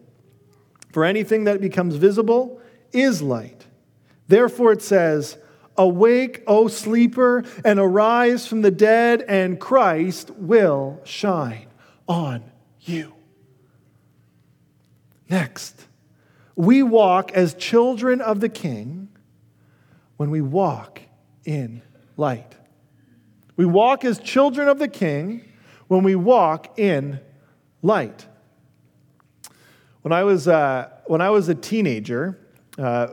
For 0.91 1.05
anything 1.05 1.45
that 1.45 1.61
becomes 1.61 1.95
visible 1.95 2.61
is 2.91 3.21
light. 3.21 3.65
Therefore, 4.27 4.71
it 4.71 4.81
says, 4.81 5.37
Awake, 5.77 6.43
O 6.47 6.67
sleeper, 6.67 7.43
and 7.63 7.79
arise 7.79 8.45
from 8.45 8.61
the 8.61 8.71
dead, 8.71 9.23
and 9.27 9.59
Christ 9.59 10.31
will 10.31 10.99
shine 11.03 11.67
on 12.07 12.43
you. 12.81 13.13
Next, 15.29 15.87
we 16.55 16.83
walk 16.83 17.31
as 17.31 17.53
children 17.53 18.19
of 18.19 18.41
the 18.41 18.49
King 18.49 19.07
when 20.17 20.29
we 20.29 20.41
walk 20.41 21.01
in 21.45 21.81
light. 22.17 22.55
We 23.55 23.65
walk 23.65 24.03
as 24.03 24.19
children 24.19 24.67
of 24.67 24.77
the 24.77 24.87
King 24.87 25.45
when 25.87 26.03
we 26.03 26.15
walk 26.15 26.77
in 26.77 27.19
light. 27.81 28.27
When 30.01 30.11
I 30.11 30.23
was, 30.23 30.47
uh, 30.47 30.89
when 31.05 31.21
I 31.21 31.29
was 31.29 31.47
a 31.47 31.53
teenager, 31.53 32.39
uh, 32.79 33.09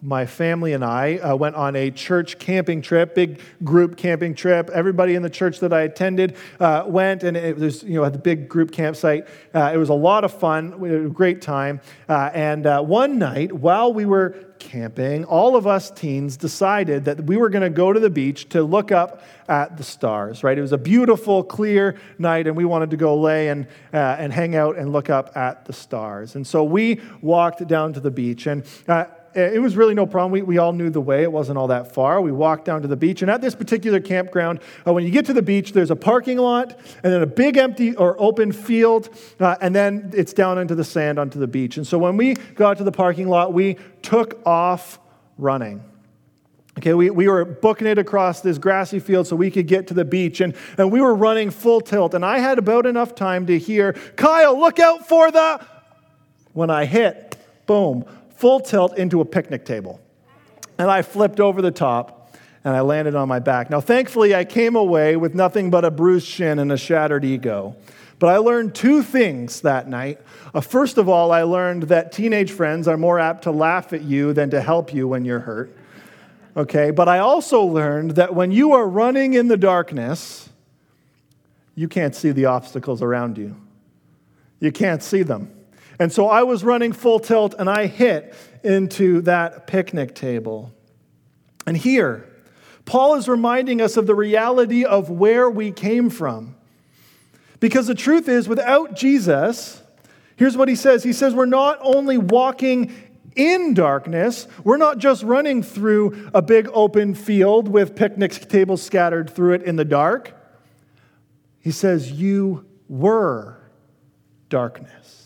my 0.00 0.24
family 0.24 0.72
and 0.72 0.82
I 0.82 1.18
uh, 1.18 1.36
went 1.36 1.54
on 1.54 1.76
a 1.76 1.90
church 1.90 2.38
camping 2.38 2.80
trip, 2.80 3.14
big 3.14 3.42
group 3.62 3.98
camping 3.98 4.34
trip. 4.34 4.70
Everybody 4.70 5.16
in 5.16 5.22
the 5.22 5.28
church 5.28 5.60
that 5.60 5.74
I 5.74 5.82
attended 5.82 6.36
uh, 6.58 6.84
went, 6.86 7.24
and 7.24 7.36
it 7.36 7.58
was 7.58 7.82
you 7.82 7.96
know 7.96 8.04
at 8.04 8.14
the 8.14 8.18
big 8.18 8.48
group 8.48 8.72
campsite. 8.72 9.28
Uh, 9.54 9.70
it 9.74 9.76
was 9.76 9.90
a 9.90 9.94
lot 9.94 10.24
of 10.24 10.32
fun. 10.32 10.80
We 10.80 10.88
had 10.88 11.02
a 11.02 11.08
great 11.10 11.42
time. 11.42 11.82
Uh, 12.08 12.30
and 12.32 12.66
uh, 12.66 12.80
one 12.82 13.18
night, 13.18 13.52
while 13.52 13.92
we 13.92 14.06
were 14.06 14.49
camping, 14.60 15.24
all 15.24 15.56
of 15.56 15.66
us 15.66 15.90
teens 15.90 16.36
decided 16.36 17.06
that 17.06 17.24
we 17.24 17.36
were 17.36 17.48
going 17.48 17.62
to 17.62 17.70
go 17.70 17.92
to 17.92 17.98
the 17.98 18.10
beach 18.10 18.48
to 18.50 18.62
look 18.62 18.92
up 18.92 19.22
at 19.48 19.76
the 19.76 19.82
stars. 19.82 20.44
Right? 20.44 20.56
It 20.56 20.60
was 20.60 20.72
a 20.72 20.78
beautiful, 20.78 21.42
clear 21.42 21.98
night, 22.18 22.46
and 22.46 22.56
we 22.56 22.64
wanted 22.64 22.90
to 22.90 22.96
go 22.96 23.16
lay 23.16 23.48
and 23.48 23.66
uh, 23.92 23.96
and 24.18 24.32
hang 24.32 24.54
out 24.54 24.76
and 24.76 24.92
look 24.92 25.10
up 25.10 25.36
at 25.36 25.64
the 25.64 25.72
stars. 25.72 26.36
And 26.36 26.46
so 26.46 26.62
we 26.62 27.00
walked 27.20 27.66
down 27.66 27.92
to 27.94 28.00
the 28.00 28.12
beach 28.12 28.46
and 28.46 28.64
it 29.34 29.60
was 29.60 29.76
really 29.76 29.94
no 29.94 30.06
problem. 30.06 30.32
We, 30.32 30.42
we 30.42 30.58
all 30.58 30.72
knew 30.72 30.90
the 30.90 31.00
way, 31.00 31.22
it 31.22 31.30
wasn't 31.30 31.58
all 31.58 31.68
that 31.68 31.94
far. 31.94 32.20
We 32.20 32.32
walked 32.32 32.64
down 32.64 32.82
to 32.82 32.88
the 32.88 32.96
beach. 32.96 33.22
And 33.22 33.30
at 33.30 33.40
this 33.40 33.54
particular 33.54 34.00
campground, 34.00 34.60
uh, 34.86 34.92
when 34.92 35.04
you 35.04 35.10
get 35.10 35.26
to 35.26 35.32
the 35.32 35.42
beach, 35.42 35.72
there's 35.72 35.90
a 35.90 35.96
parking 35.96 36.38
lot 36.38 36.78
and 37.02 37.12
then 37.12 37.22
a 37.22 37.26
big 37.26 37.56
empty 37.56 37.94
or 37.96 38.20
open 38.20 38.52
field, 38.52 39.08
uh, 39.38 39.56
and 39.60 39.74
then 39.74 40.10
it's 40.14 40.32
down 40.32 40.58
into 40.58 40.74
the 40.74 40.84
sand 40.84 41.18
onto 41.18 41.38
the 41.38 41.46
beach. 41.46 41.76
And 41.76 41.86
so 41.86 41.98
when 41.98 42.16
we 42.16 42.34
got 42.34 42.78
to 42.78 42.84
the 42.84 42.92
parking 42.92 43.28
lot, 43.28 43.52
we 43.52 43.76
took 44.02 44.44
off 44.46 44.98
running. 45.38 45.84
Okay, 46.78 46.94
we, 46.94 47.10
we 47.10 47.28
were 47.28 47.44
booking 47.44 47.86
it 47.86 47.98
across 47.98 48.40
this 48.40 48.56
grassy 48.56 49.00
field 49.00 49.26
so 49.26 49.36
we 49.36 49.50
could 49.50 49.66
get 49.66 49.88
to 49.88 49.94
the 49.94 50.04
beach, 50.04 50.40
and, 50.40 50.54
and 50.78 50.90
we 50.90 51.00
were 51.00 51.14
running 51.14 51.50
full 51.50 51.80
tilt. 51.80 52.14
And 52.14 52.24
I 52.24 52.38
had 52.38 52.58
about 52.58 52.86
enough 52.86 53.14
time 53.14 53.46
to 53.46 53.58
hear, 53.58 53.92
Kyle, 54.16 54.58
look 54.58 54.78
out 54.78 55.06
for 55.06 55.30
the. 55.30 55.64
When 56.52 56.70
I 56.70 56.84
hit, 56.84 57.36
boom, 57.66 58.04
full 58.40 58.58
tilt 58.58 58.96
into 58.96 59.20
a 59.20 59.24
picnic 59.24 59.66
table. 59.66 60.00
And 60.78 60.90
I 60.90 61.02
flipped 61.02 61.40
over 61.40 61.60
the 61.60 61.70
top 61.70 62.34
and 62.64 62.74
I 62.74 62.80
landed 62.80 63.14
on 63.14 63.28
my 63.28 63.38
back. 63.38 63.68
Now, 63.68 63.80
thankfully, 63.80 64.34
I 64.34 64.44
came 64.46 64.76
away 64.76 65.16
with 65.16 65.34
nothing 65.34 65.70
but 65.70 65.84
a 65.84 65.90
bruised 65.90 66.26
shin 66.26 66.58
and 66.58 66.72
a 66.72 66.78
shattered 66.78 67.24
ego. 67.24 67.76
But 68.18 68.28
I 68.28 68.38
learned 68.38 68.74
two 68.74 69.02
things 69.02 69.60
that 69.60 69.88
night. 69.88 70.20
Uh, 70.54 70.62
first 70.62 70.96
of 70.96 71.06
all, 71.06 71.32
I 71.32 71.42
learned 71.42 71.84
that 71.84 72.12
teenage 72.12 72.50
friends 72.50 72.88
are 72.88 72.96
more 72.96 73.18
apt 73.18 73.44
to 73.44 73.50
laugh 73.50 73.92
at 73.92 74.02
you 74.02 74.32
than 74.32 74.50
to 74.50 74.60
help 74.62 74.92
you 74.92 75.06
when 75.06 75.24
you're 75.26 75.40
hurt. 75.40 75.76
Okay, 76.56 76.90
but 76.90 77.08
I 77.08 77.18
also 77.18 77.62
learned 77.62 78.12
that 78.12 78.34
when 78.34 78.50
you 78.50 78.72
are 78.72 78.88
running 78.88 79.34
in 79.34 79.48
the 79.48 79.56
darkness, 79.56 80.48
you 81.74 81.88
can't 81.88 82.14
see 82.14 82.30
the 82.30 82.46
obstacles 82.46 83.02
around 83.02 83.38
you. 83.38 83.54
You 84.60 84.72
can't 84.72 85.02
see 85.02 85.22
them. 85.22 85.50
And 86.00 86.10
so 86.10 86.28
I 86.28 86.44
was 86.44 86.64
running 86.64 86.94
full 86.94 87.20
tilt 87.20 87.54
and 87.58 87.68
I 87.68 87.86
hit 87.86 88.34
into 88.64 89.20
that 89.22 89.66
picnic 89.66 90.14
table. 90.14 90.72
And 91.66 91.76
here, 91.76 92.26
Paul 92.86 93.16
is 93.16 93.28
reminding 93.28 93.82
us 93.82 93.98
of 93.98 94.06
the 94.06 94.14
reality 94.14 94.82
of 94.82 95.10
where 95.10 95.48
we 95.50 95.70
came 95.70 96.08
from. 96.08 96.56
Because 97.60 97.86
the 97.86 97.94
truth 97.94 98.30
is, 98.30 98.48
without 98.48 98.96
Jesus, 98.96 99.82
here's 100.36 100.56
what 100.56 100.68
he 100.68 100.74
says 100.74 101.04
He 101.04 101.12
says, 101.12 101.34
We're 101.34 101.44
not 101.44 101.78
only 101.82 102.16
walking 102.16 102.94
in 103.36 103.74
darkness, 103.74 104.48
we're 104.64 104.78
not 104.78 104.96
just 104.96 105.22
running 105.22 105.62
through 105.62 106.30
a 106.32 106.40
big 106.40 106.70
open 106.72 107.14
field 107.14 107.68
with 107.68 107.94
picnic 107.94 108.32
tables 108.48 108.82
scattered 108.82 109.28
through 109.28 109.52
it 109.52 109.62
in 109.64 109.76
the 109.76 109.84
dark. 109.84 110.32
He 111.60 111.70
says, 111.70 112.10
You 112.10 112.64
were 112.88 113.58
darkness. 114.48 115.19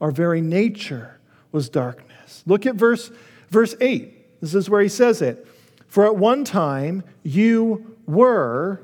Our 0.00 0.10
very 0.10 0.40
nature 0.40 1.18
was 1.52 1.68
darkness. 1.68 2.42
Look 2.46 2.66
at 2.66 2.74
verse, 2.74 3.10
verse 3.50 3.74
8. 3.80 4.40
This 4.40 4.54
is 4.54 4.68
where 4.68 4.82
he 4.82 4.88
says 4.88 5.22
it. 5.22 5.46
For 5.88 6.04
at 6.04 6.16
one 6.16 6.44
time 6.44 7.04
you 7.22 7.96
were 8.06 8.80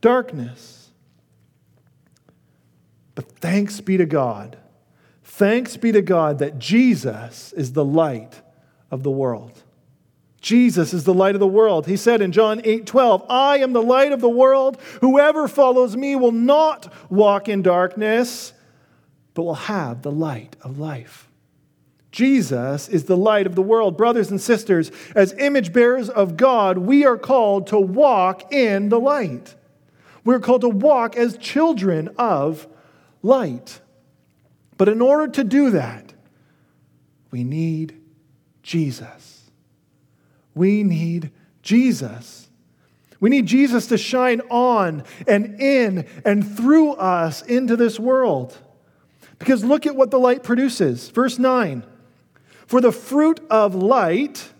darkness. 0.00 0.90
But 3.14 3.30
thanks 3.38 3.80
be 3.80 3.96
to 3.96 4.06
God. 4.06 4.56
Thanks 5.24 5.76
be 5.76 5.92
to 5.92 6.02
God 6.02 6.38
that 6.38 6.58
Jesus 6.58 7.52
is 7.52 7.72
the 7.72 7.84
light 7.84 8.40
of 8.90 9.02
the 9.02 9.10
world. 9.10 9.62
Jesus 10.40 10.94
is 10.94 11.04
the 11.04 11.12
light 11.12 11.34
of 11.34 11.40
the 11.40 11.46
world. 11.46 11.86
He 11.86 11.96
said 11.96 12.22
in 12.22 12.30
John 12.30 12.60
8 12.62 12.86
12, 12.86 13.26
I 13.28 13.58
am 13.58 13.72
the 13.72 13.82
light 13.82 14.12
of 14.12 14.20
the 14.20 14.28
world. 14.28 14.80
Whoever 15.00 15.48
follows 15.48 15.96
me 15.96 16.14
will 16.14 16.32
not 16.32 16.92
walk 17.10 17.48
in 17.48 17.62
darkness, 17.62 18.52
but 19.36 19.42
will 19.42 19.54
have 19.54 20.00
the 20.02 20.10
light 20.10 20.56
of 20.62 20.78
life. 20.78 21.28
Jesus 22.10 22.88
is 22.88 23.04
the 23.04 23.16
light 23.18 23.46
of 23.46 23.54
the 23.54 23.62
world. 23.62 23.98
Brothers 23.98 24.30
and 24.30 24.40
sisters, 24.40 24.90
as 25.14 25.34
image 25.34 25.74
bearers 25.74 26.08
of 26.08 26.38
God, 26.38 26.78
we 26.78 27.04
are 27.04 27.18
called 27.18 27.66
to 27.66 27.78
walk 27.78 28.50
in 28.50 28.88
the 28.88 28.98
light. 28.98 29.54
We're 30.24 30.40
called 30.40 30.62
to 30.62 30.70
walk 30.70 31.16
as 31.16 31.36
children 31.36 32.08
of 32.16 32.66
light. 33.22 33.80
But 34.78 34.88
in 34.88 35.02
order 35.02 35.30
to 35.34 35.44
do 35.44 35.70
that, 35.72 36.14
we 37.30 37.44
need 37.44 38.00
Jesus. 38.62 39.50
We 40.54 40.82
need 40.82 41.30
Jesus. 41.60 42.48
We 43.20 43.28
need 43.28 43.44
Jesus 43.44 43.88
to 43.88 43.98
shine 43.98 44.40
on 44.48 45.04
and 45.28 45.60
in 45.60 46.06
and 46.24 46.56
through 46.56 46.92
us 46.92 47.42
into 47.42 47.76
this 47.76 48.00
world. 48.00 48.56
Because 49.38 49.64
look 49.64 49.86
at 49.86 49.96
what 49.96 50.10
the 50.10 50.18
light 50.18 50.42
produces. 50.42 51.08
Verse 51.10 51.38
9 51.38 51.84
For 52.66 52.80
the 52.80 52.92
fruit 52.92 53.40
of 53.50 53.74
light 53.74 54.50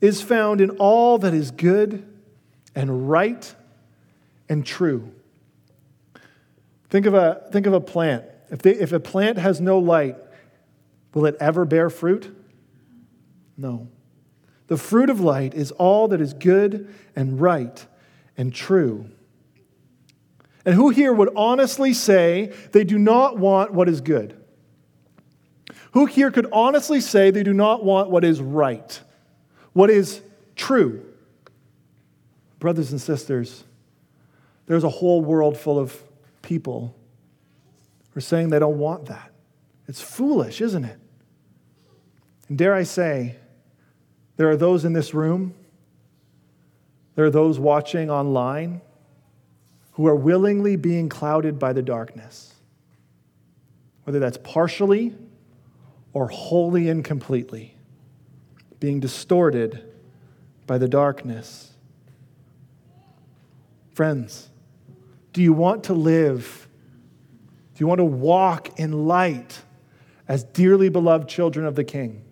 is 0.00 0.22
found 0.22 0.60
in 0.60 0.70
all 0.70 1.18
that 1.18 1.34
is 1.34 1.50
good 1.50 2.06
and 2.74 3.10
right 3.10 3.54
and 4.48 4.64
true. 4.64 5.12
Think 6.88 7.06
of 7.06 7.14
a, 7.14 7.46
think 7.52 7.66
of 7.66 7.72
a 7.72 7.80
plant. 7.80 8.24
If, 8.50 8.62
they, 8.62 8.74
if 8.74 8.92
a 8.92 9.00
plant 9.00 9.38
has 9.38 9.60
no 9.60 9.78
light, 9.78 10.16
will 11.14 11.26
it 11.26 11.36
ever 11.38 11.64
bear 11.64 11.88
fruit? 11.88 12.36
No. 13.56 13.88
The 14.66 14.76
fruit 14.76 15.10
of 15.10 15.20
light 15.20 15.54
is 15.54 15.70
all 15.72 16.08
that 16.08 16.20
is 16.20 16.32
good 16.32 16.92
and 17.14 17.40
right 17.40 17.86
and 18.36 18.52
true. 18.52 19.10
And 20.70 20.76
who 20.76 20.90
here 20.90 21.12
would 21.12 21.30
honestly 21.34 21.92
say 21.92 22.52
they 22.70 22.84
do 22.84 22.96
not 22.96 23.36
want 23.36 23.72
what 23.72 23.88
is 23.88 24.00
good? 24.00 24.40
Who 25.94 26.06
here 26.06 26.30
could 26.30 26.46
honestly 26.52 27.00
say 27.00 27.32
they 27.32 27.42
do 27.42 27.52
not 27.52 27.84
want 27.84 28.08
what 28.08 28.24
is 28.24 28.40
right, 28.40 29.00
what 29.72 29.90
is 29.90 30.22
true? 30.54 31.04
Brothers 32.60 32.92
and 32.92 33.00
sisters, 33.00 33.64
there's 34.66 34.84
a 34.84 34.88
whole 34.88 35.22
world 35.22 35.58
full 35.58 35.76
of 35.76 36.00
people 36.40 36.94
who 38.12 38.18
are 38.18 38.20
saying 38.20 38.50
they 38.50 38.60
don't 38.60 38.78
want 38.78 39.06
that. 39.06 39.32
It's 39.88 40.00
foolish, 40.00 40.60
isn't 40.60 40.84
it? 40.84 41.00
And 42.48 42.56
dare 42.56 42.74
I 42.74 42.84
say, 42.84 43.34
there 44.36 44.48
are 44.48 44.56
those 44.56 44.84
in 44.84 44.92
this 44.92 45.14
room, 45.14 45.52
there 47.16 47.24
are 47.24 47.30
those 47.30 47.58
watching 47.58 48.08
online 48.08 48.82
who 50.00 50.06
are 50.06 50.16
willingly 50.16 50.76
being 50.76 51.10
clouded 51.10 51.58
by 51.58 51.74
the 51.74 51.82
darkness, 51.82 52.54
whether 54.04 54.18
that's 54.18 54.38
partially 54.38 55.14
or 56.14 56.26
wholly 56.28 56.88
and 56.88 57.04
completely, 57.04 57.76
being 58.78 58.98
distorted 58.98 59.84
by 60.66 60.78
the 60.78 60.88
darkness. 60.88 61.72
Friends, 63.92 64.48
do 65.34 65.42
you 65.42 65.52
want 65.52 65.84
to 65.84 65.92
live? 65.92 66.66
Do 67.74 67.82
you 67.82 67.86
want 67.86 67.98
to 67.98 68.04
walk 68.06 68.80
in 68.80 69.06
light 69.06 69.60
as 70.26 70.44
dearly 70.44 70.88
beloved 70.88 71.28
children 71.28 71.66
of 71.66 71.74
the 71.74 71.84
King? 71.84 72.24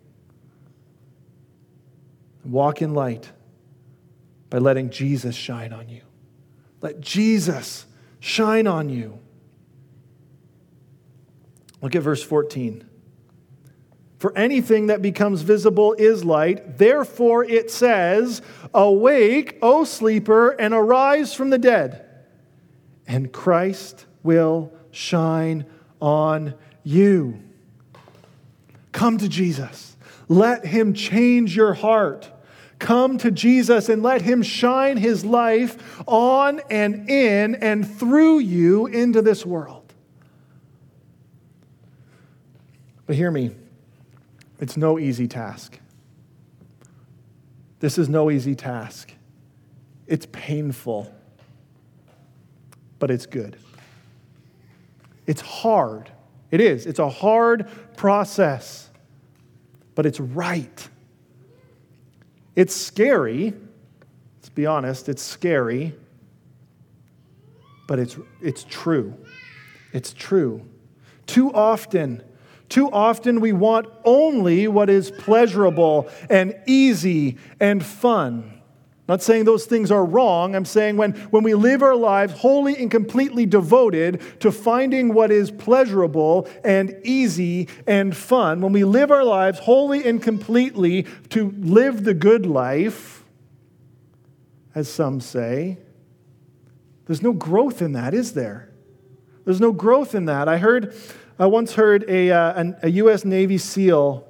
Walk 2.43 2.81
in 2.81 2.95
light 2.95 3.29
by 4.49 4.57
letting 4.57 4.89
Jesus 4.89 5.35
shine 5.35 5.71
on 5.71 5.87
you. 5.87 6.01
Let 6.81 7.01
Jesus 7.01 7.85
shine 8.19 8.67
on 8.67 8.89
you. 8.89 9.19
Look 11.81 11.95
at 11.95 12.01
verse 12.01 12.23
14. 12.23 12.85
For 14.17 14.37
anything 14.37 14.87
that 14.87 15.01
becomes 15.01 15.43
visible 15.43 15.93
is 15.93 16.25
light. 16.25 16.77
Therefore, 16.77 17.45
it 17.45 17.71
says, 17.71 18.41
Awake, 18.73 19.57
O 19.61 19.85
sleeper, 19.85 20.49
and 20.49 20.73
arise 20.73 21.33
from 21.33 21.49
the 21.49 21.57
dead, 21.57 22.05
and 23.07 23.31
Christ 23.31 24.05
will 24.21 24.73
shine 24.91 25.65
on 26.01 26.53
you. 26.83 27.39
Come 28.91 29.17
to 29.19 29.29
Jesus. 29.29 29.95
Let 30.27 30.65
him 30.65 30.93
change 30.93 31.55
your 31.55 31.73
heart. 31.73 32.29
Come 32.79 33.17
to 33.19 33.29
Jesus 33.29 33.89
and 33.89 34.01
let 34.01 34.21
Him 34.21 34.41
shine 34.41 34.97
His 34.97 35.25
life 35.25 36.01
on 36.07 36.61
and 36.69 37.09
in 37.09 37.55
and 37.55 37.87
through 37.99 38.39
you 38.39 38.87
into 38.87 39.21
this 39.21 39.45
world. 39.45 39.93
But 43.05 43.15
hear 43.15 43.31
me, 43.31 43.51
it's 44.59 44.77
no 44.77 44.97
easy 44.97 45.27
task. 45.27 45.79
This 47.79 47.97
is 47.97 48.09
no 48.09 48.29
easy 48.29 48.55
task. 48.55 49.13
It's 50.05 50.27
painful, 50.31 51.13
but 52.97 53.09
it's 53.11 53.25
good. 53.25 53.57
It's 55.27 55.41
hard. 55.41 56.09
It 56.51 56.61
is. 56.61 56.85
It's 56.85 56.99
a 56.99 57.09
hard 57.09 57.69
process, 57.95 58.89
but 59.95 60.05
it's 60.05 60.19
right. 60.19 60.89
It's 62.59 62.75
scary. 62.75 63.53
Let's 64.35 64.49
be 64.49 64.65
honest, 64.65 65.07
it's 65.07 65.23
scary, 65.23 65.95
but 67.87 67.99
it's, 67.99 68.17
it's 68.41 68.65
true. 68.65 69.15
It's 69.93 70.11
true. 70.11 70.67
Too 71.25 71.53
often, 71.53 72.21
too 72.67 72.91
often 72.91 73.39
we 73.39 73.53
want 73.53 73.87
only 74.03 74.67
what 74.67 74.89
is 74.89 75.09
pleasurable 75.09 76.09
and 76.29 76.53
easy 76.67 77.37
and 77.61 77.81
fun. 77.81 78.58
Not 79.09 79.23
saying 79.23 79.45
those 79.45 79.65
things 79.65 79.89
are 79.89 80.05
wrong. 80.05 80.55
I'm 80.55 80.65
saying 80.65 80.95
when, 80.95 81.13
when 81.31 81.41
we 81.41 81.55
live 81.55 81.81
our 81.81 81.95
lives 81.95 82.31
wholly 82.33 82.77
and 82.77 82.91
completely 82.91 83.47
devoted 83.47 84.21
to 84.39 84.51
finding 84.51 85.15
what 85.15 85.31
is 85.31 85.49
pleasurable 85.49 86.47
and 86.63 86.95
easy 87.03 87.69
and 87.87 88.15
fun, 88.15 88.61
when 88.61 88.71
we 88.71 88.83
live 88.83 89.09
our 89.09 89.23
lives 89.23 89.57
wholly 89.57 90.07
and 90.07 90.21
completely 90.21 91.07
to 91.29 91.49
live 91.57 92.03
the 92.03 92.13
good 92.13 92.45
life, 92.45 93.25
as 94.75 94.87
some 94.87 95.19
say, 95.19 95.79
there's 97.07 97.23
no 97.23 97.33
growth 97.33 97.81
in 97.81 97.93
that, 97.93 98.13
is 98.13 98.33
there? 98.33 98.69
There's 99.43 99.59
no 99.59 99.71
growth 99.71 100.13
in 100.13 100.25
that. 100.25 100.47
I 100.47 100.59
heard 100.59 100.93
I 101.39 101.47
once 101.47 101.73
heard 101.73 102.07
a, 102.07 102.29
uh, 102.29 102.73
a 102.83 102.89
U.S. 102.91 103.25
Navy 103.25 103.57
SEAL 103.57 104.27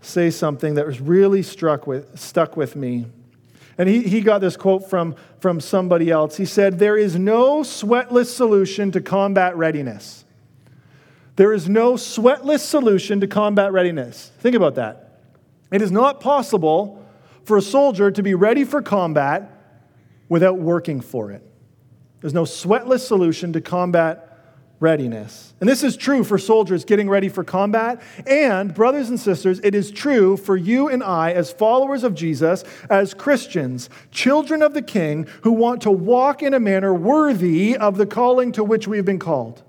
say 0.00 0.30
something 0.30 0.76
that 0.76 0.86
was 0.86 0.98
really 0.98 1.42
struck 1.42 1.86
with, 1.86 2.18
stuck 2.18 2.56
with 2.56 2.74
me. 2.74 3.04
And 3.78 3.88
he, 3.88 4.02
he 4.02 4.20
got 4.20 4.40
this 4.40 4.56
quote 4.56 4.90
from, 4.90 5.14
from 5.38 5.60
somebody 5.60 6.10
else. 6.10 6.36
He 6.36 6.44
said, 6.44 6.80
There 6.80 6.96
is 6.96 7.16
no 7.16 7.60
sweatless 7.60 8.26
solution 8.26 8.90
to 8.92 9.00
combat 9.00 9.56
readiness. 9.56 10.24
There 11.36 11.52
is 11.52 11.68
no 11.68 11.94
sweatless 11.94 12.58
solution 12.58 13.20
to 13.20 13.28
combat 13.28 13.72
readiness. 13.72 14.32
Think 14.40 14.56
about 14.56 14.74
that. 14.74 15.20
It 15.70 15.80
is 15.80 15.92
not 15.92 16.20
possible 16.20 17.06
for 17.44 17.56
a 17.56 17.62
soldier 17.62 18.10
to 18.10 18.22
be 18.22 18.34
ready 18.34 18.64
for 18.64 18.82
combat 18.82 19.52
without 20.28 20.58
working 20.58 21.00
for 21.00 21.30
it. 21.30 21.42
There's 22.20 22.34
no 22.34 22.42
sweatless 22.42 23.06
solution 23.06 23.52
to 23.52 23.60
combat 23.60 24.27
readiness. 24.80 25.54
And 25.60 25.68
this 25.68 25.82
is 25.82 25.96
true 25.96 26.22
for 26.22 26.38
soldiers 26.38 26.84
getting 26.84 27.08
ready 27.08 27.28
for 27.28 27.42
combat. 27.42 28.00
And, 28.26 28.72
brothers 28.72 29.08
and 29.08 29.18
sisters, 29.18 29.60
it 29.64 29.74
is 29.74 29.90
true 29.90 30.36
for 30.36 30.56
you 30.56 30.88
and 30.88 31.02
I 31.02 31.32
as 31.32 31.52
followers 31.52 32.04
of 32.04 32.14
Jesus, 32.14 32.62
as 32.88 33.12
Christians, 33.12 33.90
children 34.10 34.62
of 34.62 34.74
the 34.74 34.82
King, 34.82 35.26
who 35.42 35.52
want 35.52 35.82
to 35.82 35.90
walk 35.90 36.42
in 36.42 36.54
a 36.54 36.60
manner 36.60 36.94
worthy 36.94 37.76
of 37.76 37.96
the 37.96 38.06
calling 38.06 38.52
to 38.52 38.62
which 38.62 38.86
we 38.86 38.96
have 38.96 39.06
been 39.06 39.18
called. 39.18 39.62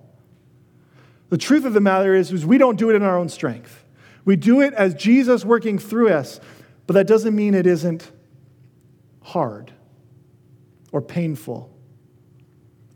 The 1.29 1.37
truth 1.37 1.65
of 1.65 1.73
the 1.73 1.81
matter 1.81 2.13
is, 2.13 2.31
is 2.31 2.45
we 2.45 2.57
don't 2.57 2.77
do 2.77 2.89
it 2.89 2.95
in 2.95 3.03
our 3.03 3.17
own 3.17 3.29
strength. 3.29 3.85
We 4.25 4.35
do 4.35 4.61
it 4.61 4.73
as 4.73 4.93
Jesus 4.93 5.43
working 5.43 5.79
through 5.79 6.09
us, 6.09 6.39
but 6.85 6.93
that 6.93 7.07
doesn't 7.07 7.35
mean 7.35 7.55
it 7.55 7.65
isn't 7.65 8.11
hard 9.21 9.71
or 10.91 11.01
painful 11.01 11.71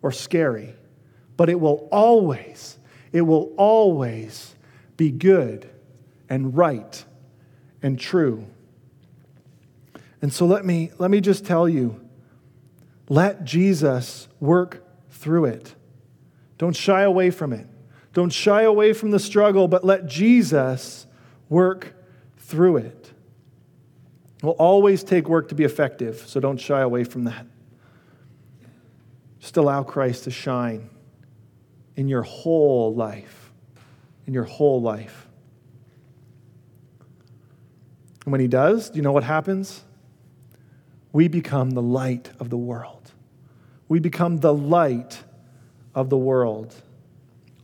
or 0.02 0.12
scary 0.12 0.76
but 1.38 1.50
it 1.50 1.60
will 1.60 1.88
always, 1.92 2.78
it 3.12 3.22
will 3.22 3.54
always 3.58 4.56
be 4.98 5.12
good 5.12 5.70
and 6.30 6.56
right 6.56 7.06
and 7.82 8.00
true. 8.00 8.46
And 10.22 10.32
so 10.32 10.46
let 10.46 10.66
me, 10.66 10.92
let 10.98 11.12
me 11.12 11.22
just 11.22 11.46
tell 11.46 11.68
you 11.68 12.00
let 13.10 13.44
Jesus 13.44 14.30
work 14.40 14.84
through 15.10 15.46
it. 15.46 15.76
Don't 16.58 16.76
shy 16.76 17.02
away 17.02 17.30
from 17.30 17.52
it. 17.52 17.68
Don't 18.14 18.32
shy 18.32 18.62
away 18.62 18.94
from 18.94 19.12
the 19.12 19.20
struggle, 19.20 19.68
but 19.68 19.84
let 19.84 20.08
Jesus 20.08 21.06
work 21.50 21.94
through 22.38 22.78
it. 22.78 23.12
It 24.38 24.44
will 24.44 24.52
always 24.52 25.04
take 25.04 25.28
work 25.28 25.50
to 25.50 25.56
be 25.56 25.64
effective, 25.64 26.24
so 26.28 26.40
don't 26.40 26.60
shy 26.60 26.82
away 26.82 27.04
from 27.04 27.26
that. 27.26 27.46
Just 29.40 29.58
allow 29.58 29.84
Christ 29.84 30.24
to 30.24 30.32
shine 30.32 30.90
in 31.96 32.08
your 32.08 32.24
whole 32.24 32.94
life. 32.94 33.52
In 34.26 34.34
your 34.34 34.44
whole 34.44 34.82
life. 34.82 35.28
And 38.26 38.32
when 38.32 38.42
he 38.42 38.48
does, 38.48 38.90
do 38.90 38.98
you 38.98 39.02
know 39.02 39.12
what 39.12 39.24
happens? 39.24 39.84
We 41.12 41.28
become 41.28 41.72
the 41.72 41.82
light 41.82 42.32
of 42.40 42.50
the 42.50 42.58
world. 42.58 43.12
We 43.88 44.00
become 44.00 44.38
the 44.38 44.54
light 44.54 45.24
of 45.94 46.10
the 46.10 46.18
world. 46.18 46.74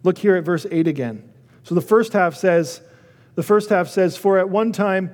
Look 0.04 0.18
here 0.18 0.36
at 0.36 0.44
verse 0.44 0.66
8 0.70 0.88
again. 0.88 1.32
So 1.64 1.76
the 1.76 1.82
first 1.82 2.14
half 2.14 2.36
says, 2.36 2.82
the 3.36 3.44
first 3.44 3.70
half 3.70 3.88
says, 3.88 4.18
For 4.18 4.38
at 4.38 4.50
one 4.50 4.72
time 4.72 5.14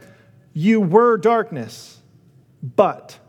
you 0.54 0.82
were 0.82 1.18
darkness, 1.18 2.02
but 2.62 3.20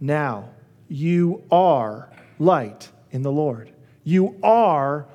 now 0.00 0.50
you 0.88 1.44
are 1.50 2.10
light 2.38 2.90
in 3.10 3.22
the 3.22 3.32
Lord. 3.32 3.72
You 4.08 4.38
are 4.42 5.06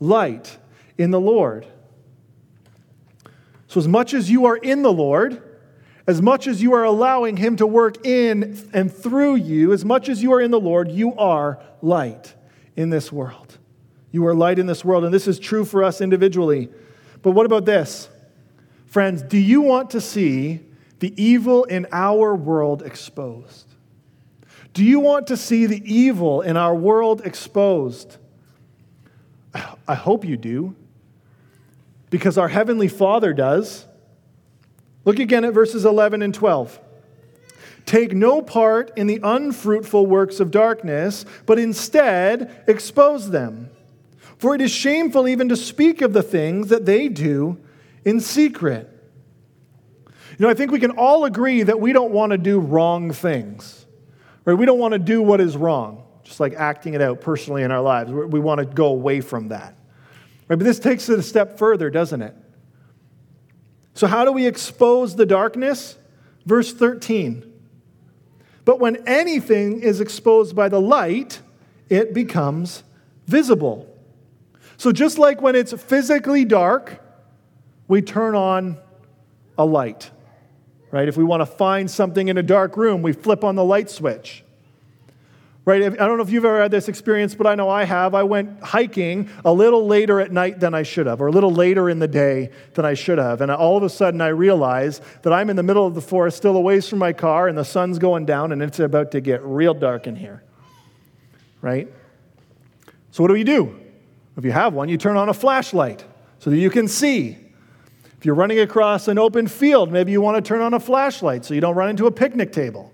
light 0.00 0.56
in 0.96 1.10
the 1.10 1.20
Lord. 1.20 1.66
So, 3.66 3.78
as 3.78 3.86
much 3.86 4.14
as 4.14 4.30
you 4.30 4.46
are 4.46 4.56
in 4.56 4.80
the 4.80 4.90
Lord, 4.90 5.42
as 6.06 6.22
much 6.22 6.46
as 6.46 6.62
you 6.62 6.72
are 6.72 6.82
allowing 6.82 7.36
Him 7.36 7.56
to 7.56 7.66
work 7.66 8.06
in 8.06 8.58
and 8.72 8.90
through 8.90 9.34
you, 9.34 9.74
as 9.74 9.84
much 9.84 10.08
as 10.08 10.22
you 10.22 10.32
are 10.32 10.40
in 10.40 10.50
the 10.50 10.58
Lord, 10.58 10.90
you 10.90 11.14
are 11.16 11.62
light 11.82 12.32
in 12.74 12.88
this 12.88 13.12
world. 13.12 13.58
You 14.12 14.26
are 14.26 14.34
light 14.34 14.58
in 14.58 14.64
this 14.64 14.82
world, 14.82 15.04
and 15.04 15.12
this 15.12 15.28
is 15.28 15.38
true 15.38 15.66
for 15.66 15.84
us 15.84 16.00
individually. 16.00 16.70
But 17.20 17.32
what 17.32 17.44
about 17.44 17.66
this? 17.66 18.08
Friends, 18.86 19.20
do 19.20 19.36
you 19.36 19.60
want 19.60 19.90
to 19.90 20.00
see 20.00 20.60
the 21.00 21.12
evil 21.22 21.64
in 21.64 21.86
our 21.92 22.34
world 22.34 22.80
exposed? 22.80 23.66
Do 24.72 24.82
you 24.82 25.00
want 25.00 25.26
to 25.26 25.36
see 25.36 25.66
the 25.66 25.82
evil 25.84 26.40
in 26.40 26.56
our 26.56 26.74
world 26.74 27.20
exposed? 27.26 28.16
I 29.54 29.94
hope 29.94 30.24
you 30.24 30.36
do, 30.36 30.74
because 32.10 32.38
our 32.38 32.48
Heavenly 32.48 32.88
Father 32.88 33.32
does. 33.32 33.86
Look 35.04 35.18
again 35.18 35.44
at 35.44 35.54
verses 35.54 35.84
11 35.84 36.22
and 36.22 36.34
12. 36.34 36.78
Take 37.86 38.12
no 38.12 38.42
part 38.42 38.92
in 38.96 39.06
the 39.06 39.20
unfruitful 39.22 40.04
works 40.04 40.40
of 40.40 40.50
darkness, 40.50 41.24
but 41.46 41.58
instead 41.58 42.64
expose 42.66 43.30
them. 43.30 43.70
For 44.36 44.54
it 44.54 44.60
is 44.60 44.70
shameful 44.70 45.26
even 45.26 45.48
to 45.48 45.56
speak 45.56 46.02
of 46.02 46.12
the 46.12 46.22
things 46.22 46.68
that 46.68 46.84
they 46.84 47.08
do 47.08 47.58
in 48.04 48.20
secret. 48.20 48.88
You 50.04 50.44
know, 50.44 50.48
I 50.48 50.54
think 50.54 50.70
we 50.70 50.78
can 50.78 50.92
all 50.92 51.24
agree 51.24 51.62
that 51.62 51.80
we 51.80 51.92
don't 51.92 52.12
want 52.12 52.32
to 52.32 52.38
do 52.38 52.60
wrong 52.60 53.10
things, 53.10 53.86
right? 54.44 54.54
We 54.54 54.66
don't 54.66 54.78
want 54.78 54.92
to 54.92 54.98
do 54.98 55.22
what 55.22 55.40
is 55.40 55.56
wrong 55.56 56.04
just 56.28 56.40
like 56.40 56.52
acting 56.54 56.92
it 56.92 57.00
out 57.00 57.22
personally 57.22 57.62
in 57.62 57.72
our 57.72 57.80
lives. 57.80 58.12
We 58.12 58.38
want 58.38 58.58
to 58.58 58.66
go 58.66 58.88
away 58.88 59.22
from 59.22 59.48
that. 59.48 59.74
Right? 60.46 60.56
But 60.56 60.64
this 60.64 60.78
takes 60.78 61.08
it 61.08 61.18
a 61.18 61.22
step 61.22 61.58
further, 61.58 61.88
doesn't 61.88 62.20
it? 62.20 62.36
So, 63.94 64.06
how 64.06 64.24
do 64.24 64.32
we 64.32 64.46
expose 64.46 65.16
the 65.16 65.26
darkness? 65.26 65.96
Verse 66.44 66.72
13. 66.72 67.50
But 68.64 68.78
when 68.78 69.08
anything 69.08 69.80
is 69.80 70.00
exposed 70.02 70.54
by 70.54 70.68
the 70.68 70.80
light, 70.80 71.40
it 71.88 72.12
becomes 72.12 72.84
visible. 73.26 73.88
So, 74.76 74.92
just 74.92 75.18
like 75.18 75.40
when 75.40 75.56
it's 75.56 75.72
physically 75.72 76.44
dark, 76.44 77.02
we 77.88 78.02
turn 78.02 78.34
on 78.34 78.78
a 79.56 79.64
light, 79.64 80.10
right? 80.90 81.08
If 81.08 81.16
we 81.16 81.24
want 81.24 81.40
to 81.40 81.46
find 81.46 81.90
something 81.90 82.28
in 82.28 82.36
a 82.36 82.42
dark 82.42 82.76
room, 82.76 83.00
we 83.00 83.14
flip 83.14 83.44
on 83.44 83.56
the 83.56 83.64
light 83.64 83.88
switch 83.88 84.44
right? 85.68 85.82
I 85.82 86.06
don't 86.06 86.16
know 86.16 86.22
if 86.22 86.30
you've 86.30 86.46
ever 86.46 86.62
had 86.62 86.70
this 86.70 86.88
experience, 86.88 87.34
but 87.34 87.46
I 87.46 87.54
know 87.54 87.68
I 87.68 87.84
have. 87.84 88.14
I 88.14 88.22
went 88.22 88.62
hiking 88.62 89.28
a 89.44 89.52
little 89.52 89.86
later 89.86 90.18
at 90.18 90.32
night 90.32 90.60
than 90.60 90.72
I 90.72 90.82
should 90.82 91.04
have, 91.04 91.20
or 91.20 91.26
a 91.26 91.30
little 91.30 91.52
later 91.52 91.90
in 91.90 91.98
the 91.98 92.08
day 92.08 92.48
than 92.72 92.86
I 92.86 92.94
should 92.94 93.18
have. 93.18 93.42
And 93.42 93.50
all 93.50 93.76
of 93.76 93.82
a 93.82 93.90
sudden, 93.90 94.22
I 94.22 94.28
realize 94.28 95.02
that 95.20 95.32
I'm 95.34 95.50
in 95.50 95.56
the 95.56 95.62
middle 95.62 95.86
of 95.86 95.94
the 95.94 96.00
forest, 96.00 96.38
still 96.38 96.56
away 96.56 96.80
from 96.80 97.00
my 97.00 97.12
car, 97.12 97.48
and 97.48 97.58
the 97.58 97.66
sun's 97.66 97.98
going 97.98 98.24
down, 98.24 98.50
and 98.50 98.62
it's 98.62 98.80
about 98.80 99.10
to 99.10 99.20
get 99.20 99.42
real 99.42 99.74
dark 99.74 100.06
in 100.06 100.16
here, 100.16 100.42
right? 101.60 101.92
So, 103.10 103.22
what 103.22 103.28
do 103.28 103.34
you 103.34 103.44
do? 103.44 103.78
If 104.38 104.46
you 104.46 104.52
have 104.52 104.72
one, 104.72 104.88
you 104.88 104.96
turn 104.96 105.18
on 105.18 105.28
a 105.28 105.34
flashlight 105.34 106.02
so 106.38 106.48
that 106.48 106.56
you 106.56 106.70
can 106.70 106.88
see. 106.88 107.36
If 108.16 108.24
you're 108.24 108.34
running 108.34 108.60
across 108.60 109.06
an 109.06 109.18
open 109.18 109.46
field, 109.46 109.92
maybe 109.92 110.12
you 110.12 110.22
want 110.22 110.42
to 110.42 110.48
turn 110.48 110.62
on 110.62 110.72
a 110.72 110.80
flashlight 110.80 111.44
so 111.44 111.52
you 111.52 111.60
don't 111.60 111.76
run 111.76 111.90
into 111.90 112.06
a 112.06 112.10
picnic 112.10 112.52
table. 112.52 112.90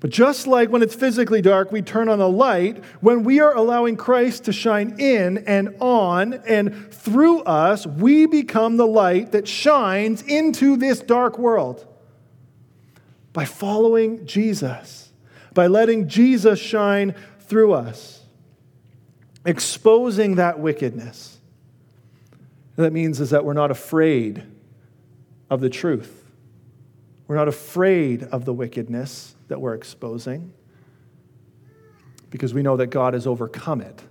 But 0.00 0.10
just 0.10 0.46
like 0.46 0.70
when 0.70 0.82
it's 0.82 0.94
physically 0.94 1.42
dark, 1.42 1.72
we 1.72 1.82
turn 1.82 2.08
on 2.08 2.20
a 2.20 2.28
light, 2.28 2.84
when 3.00 3.24
we 3.24 3.40
are 3.40 3.54
allowing 3.54 3.96
Christ 3.96 4.44
to 4.44 4.52
shine 4.52 5.00
in 5.00 5.38
and 5.38 5.74
on 5.80 6.34
and 6.46 6.92
through 6.92 7.40
us, 7.40 7.84
we 7.84 8.26
become 8.26 8.76
the 8.76 8.86
light 8.86 9.32
that 9.32 9.48
shines 9.48 10.22
into 10.22 10.76
this 10.76 11.00
dark 11.00 11.36
world. 11.36 11.84
By 13.32 13.44
following 13.44 14.24
Jesus, 14.24 15.12
by 15.52 15.66
letting 15.66 16.08
Jesus 16.08 16.60
shine 16.60 17.14
through 17.40 17.72
us, 17.72 18.22
exposing 19.44 20.36
that 20.36 20.60
wickedness. 20.60 21.38
that 22.76 22.92
means 22.92 23.20
is 23.20 23.30
that 23.30 23.44
we're 23.44 23.52
not 23.52 23.72
afraid 23.72 24.44
of 25.50 25.60
the 25.60 25.70
truth. 25.70 26.24
We're 27.26 27.36
not 27.36 27.48
afraid 27.48 28.22
of 28.22 28.44
the 28.44 28.54
wickedness 28.54 29.34
that 29.48 29.60
we're 29.60 29.74
exposing 29.74 30.52
because 32.30 32.54
we 32.54 32.62
know 32.62 32.76
that 32.76 32.88
God 32.88 33.14
has 33.14 33.26
overcome 33.26 33.80
it. 33.80 34.02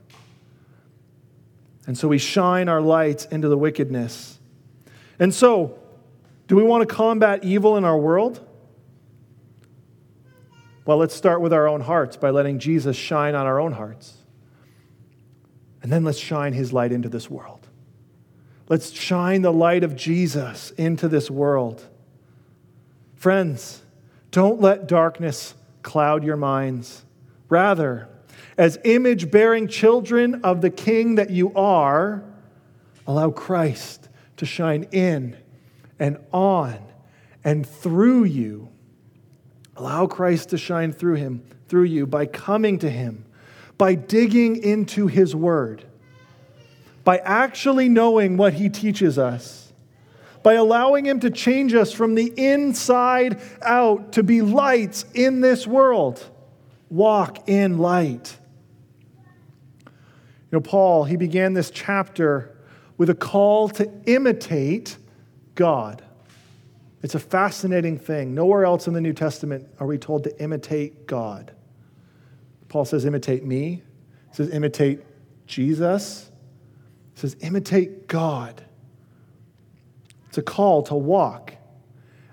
And 1.86 1.98
so 1.98 2.08
we 2.08 2.18
shine 2.18 2.68
our 2.68 2.82
lights 2.82 3.26
into 3.26 3.48
the 3.48 3.58
wickedness. 3.58 4.40
And 5.20 5.34
so, 5.34 5.80
do 6.48 6.56
we 6.56 6.64
want 6.64 6.88
to 6.88 6.94
combat 6.94 7.44
evil 7.44 7.78
in 7.78 7.86
our 7.86 7.98
world? 7.98 8.46
Well, 10.86 10.98
let's 10.98 11.16
start 11.16 11.42
with 11.42 11.54
our 11.54 11.68
own 11.68 11.82
hearts 11.82 12.18
by 12.18 12.30
letting 12.30 12.60
Jesus 12.60 12.96
shine 12.96 13.36
on 13.36 13.46
our 13.46 13.60
own 13.60 13.74
hearts. 13.74 14.18
And 15.82 15.92
then 15.92 16.04
let's 16.04 16.18
shine 16.18 16.54
his 16.54 16.74
light 16.74 16.92
into 16.92 17.10
this 17.10 17.30
world. 17.30 17.68
Let's 18.70 18.92
shine 18.92 19.42
the 19.42 19.54
light 19.54 19.84
of 19.84 19.96
Jesus 19.96 20.72
into 20.72 21.08
this 21.08 21.32
world. 21.32 21.86
Friends, 23.16 23.82
don't 24.32 24.62
let 24.62 24.88
darkness 24.88 25.56
cloud 25.82 26.24
your 26.24 26.38
minds. 26.38 27.06
Rather, 27.50 28.10
as 28.58 28.78
image 28.84 29.32
bearing 29.32 29.68
children 29.68 30.42
of 30.44 30.62
the 30.62 30.70
King 30.70 31.16
that 31.16 31.30
you 31.30 31.54
are, 31.54 32.24
allow 33.06 33.30
Christ 33.30 34.10
to 34.38 34.46
shine 34.46 34.84
in 34.92 35.38
and 36.00 36.18
on 36.34 36.80
and 37.44 37.66
through 37.66 38.26
you. 38.26 38.70
Allow 39.76 40.08
Christ 40.08 40.50
to 40.50 40.58
shine 40.58 40.92
through 40.92 41.16
him, 41.16 41.44
through 41.68 41.84
you 41.84 42.08
by 42.08 42.26
coming 42.26 42.80
to 42.80 42.90
him, 42.90 43.26
by 43.78 43.96
digging 43.96 44.62
into 44.62 45.08
his 45.08 45.36
word, 45.36 45.86
by 47.04 47.20
actually 47.20 47.88
knowing 47.88 48.38
what 48.38 48.54
he 48.54 48.70
teaches 48.70 49.18
us 49.18 49.67
by 50.44 50.54
allowing 50.54 51.06
Him 51.06 51.20
to 51.22 51.30
change 51.30 51.74
us 51.74 51.92
from 51.92 52.16
the 52.16 52.34
inside 52.38 53.42
out 53.62 54.14
to 54.14 54.24
be 54.24 54.42
lights 54.42 55.06
in 55.14 55.42
this 55.42 55.68
world. 55.68 56.24
Walk 56.90 57.50
in 57.50 57.78
light. 57.78 58.38
You 59.86 60.58
know, 60.58 60.62
Paul, 60.62 61.04
he 61.04 61.18
began 61.18 61.54
this 61.54 61.70
chapter 61.70 62.58
with 62.98 63.10
a 63.10 63.16
call 63.16 63.68
to 63.70 63.92
imitate 64.06 64.98
God. 65.56 66.04
It's 67.04 67.16
a 67.16 67.20
fascinating 67.20 67.98
thing. 67.98 68.34
Nowhere 68.34 68.66
else 68.66 68.88
in 68.88 68.94
the 68.94 69.02
New 69.02 69.14
Testament 69.14 69.68
are 69.80 69.86
we 69.86 69.98
told 69.98 70.24
to 70.24 70.42
imitate 70.42 71.06
God. 71.06 71.52
Paul 72.70 72.86
says, 72.86 73.06
imitate 73.06 73.44
me. 73.44 73.84
He 74.30 74.36
says, 74.36 74.50
imitate 74.50 75.02
Jesus. 75.46 76.32
He 77.14 77.20
says, 77.20 77.36
imitate 77.42 78.08
God. 78.08 78.64
A 80.38 80.42
call 80.42 80.84
to 80.84 80.96
walk 80.96 81.56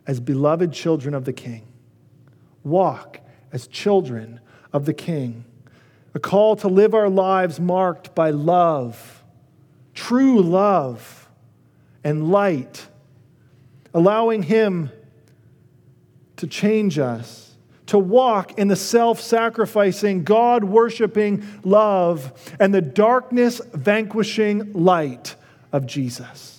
as 0.07 0.21
beloved 0.21 0.73
children 0.73 1.15
of 1.15 1.25
the 1.25 1.33
King. 1.33 1.67
Walk 2.63 3.21
as 3.53 3.67
children 3.67 4.41
of 4.73 4.85
the 4.85 4.93
King. 4.93 5.45
A 6.15 6.19
call 6.19 6.57
to 6.57 6.69
live 6.69 6.95
our 6.95 7.09
lives 7.09 7.59
marked 7.59 8.15
by 8.15 8.31
love, 8.31 9.25
true 9.95 10.41
love, 10.43 11.29
and 12.05 12.31
light, 12.31 12.87
allowing 13.95 14.43
Him 14.43 14.91
to 16.37 16.47
change 16.47 16.99
us, 16.99 17.57
to 17.87 17.99
walk 17.99 18.59
in 18.59 18.69
the 18.69 18.77
self 18.77 19.21
sacrificing, 19.21 20.25
God 20.25 20.65
worshiping 20.65 21.47
love 21.65 22.55
and 22.61 22.75
the 22.75 22.83
darkness 22.83 23.61
vanquishing 23.73 24.73
light 24.75 25.37
of 25.73 25.87
Jesus 25.87 26.54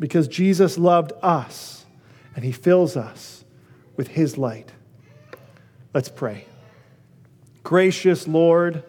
because 0.00 0.26
Jesus 0.26 0.78
loved 0.78 1.12
us 1.22 1.84
and 2.34 2.44
he 2.44 2.50
fills 2.50 2.96
us 2.96 3.44
with 3.96 4.08
his 4.08 4.38
light. 4.38 4.72
Let's 5.92 6.08
pray. 6.08 6.46
Gracious 7.62 8.26
Lord, 8.26 8.82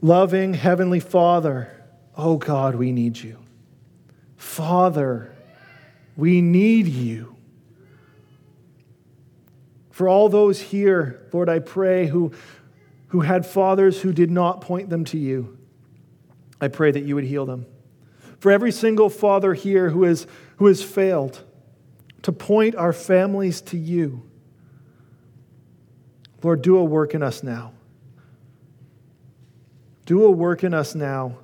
loving 0.00 0.54
Heavenly 0.54 1.00
Father, 1.00 1.84
oh 2.16 2.36
God, 2.36 2.76
we 2.76 2.92
need 2.92 3.18
you. 3.18 3.38
Father, 4.36 5.34
we 6.16 6.40
need 6.40 6.86
you. 6.86 7.34
For 9.90 10.08
all 10.08 10.28
those 10.28 10.60
here, 10.60 11.26
Lord, 11.32 11.48
I 11.48 11.58
pray, 11.58 12.06
who, 12.06 12.32
who 13.08 13.22
had 13.22 13.44
fathers 13.44 14.00
who 14.00 14.12
did 14.12 14.30
not 14.30 14.60
point 14.60 14.90
them 14.90 15.04
to 15.06 15.18
you, 15.18 15.58
I 16.60 16.68
pray 16.68 16.92
that 16.92 17.02
you 17.02 17.16
would 17.16 17.24
heal 17.24 17.46
them 17.46 17.66
for 18.38 18.52
every 18.52 18.72
single 18.72 19.10
father 19.10 19.54
here 19.54 19.90
who 19.90 20.04
has, 20.04 20.26
who 20.56 20.66
has 20.66 20.82
failed 20.82 21.44
to 22.22 22.32
point 22.32 22.74
our 22.76 22.92
families 22.92 23.60
to 23.62 23.76
you. 23.76 24.22
Lord, 26.42 26.62
do 26.62 26.76
a 26.76 26.84
work 26.84 27.14
in 27.14 27.22
us 27.22 27.42
now. 27.42 27.72
Do 30.06 30.24
a 30.24 30.30
work 30.30 30.64
in 30.64 30.72
us 30.72 30.94
now 30.94 31.38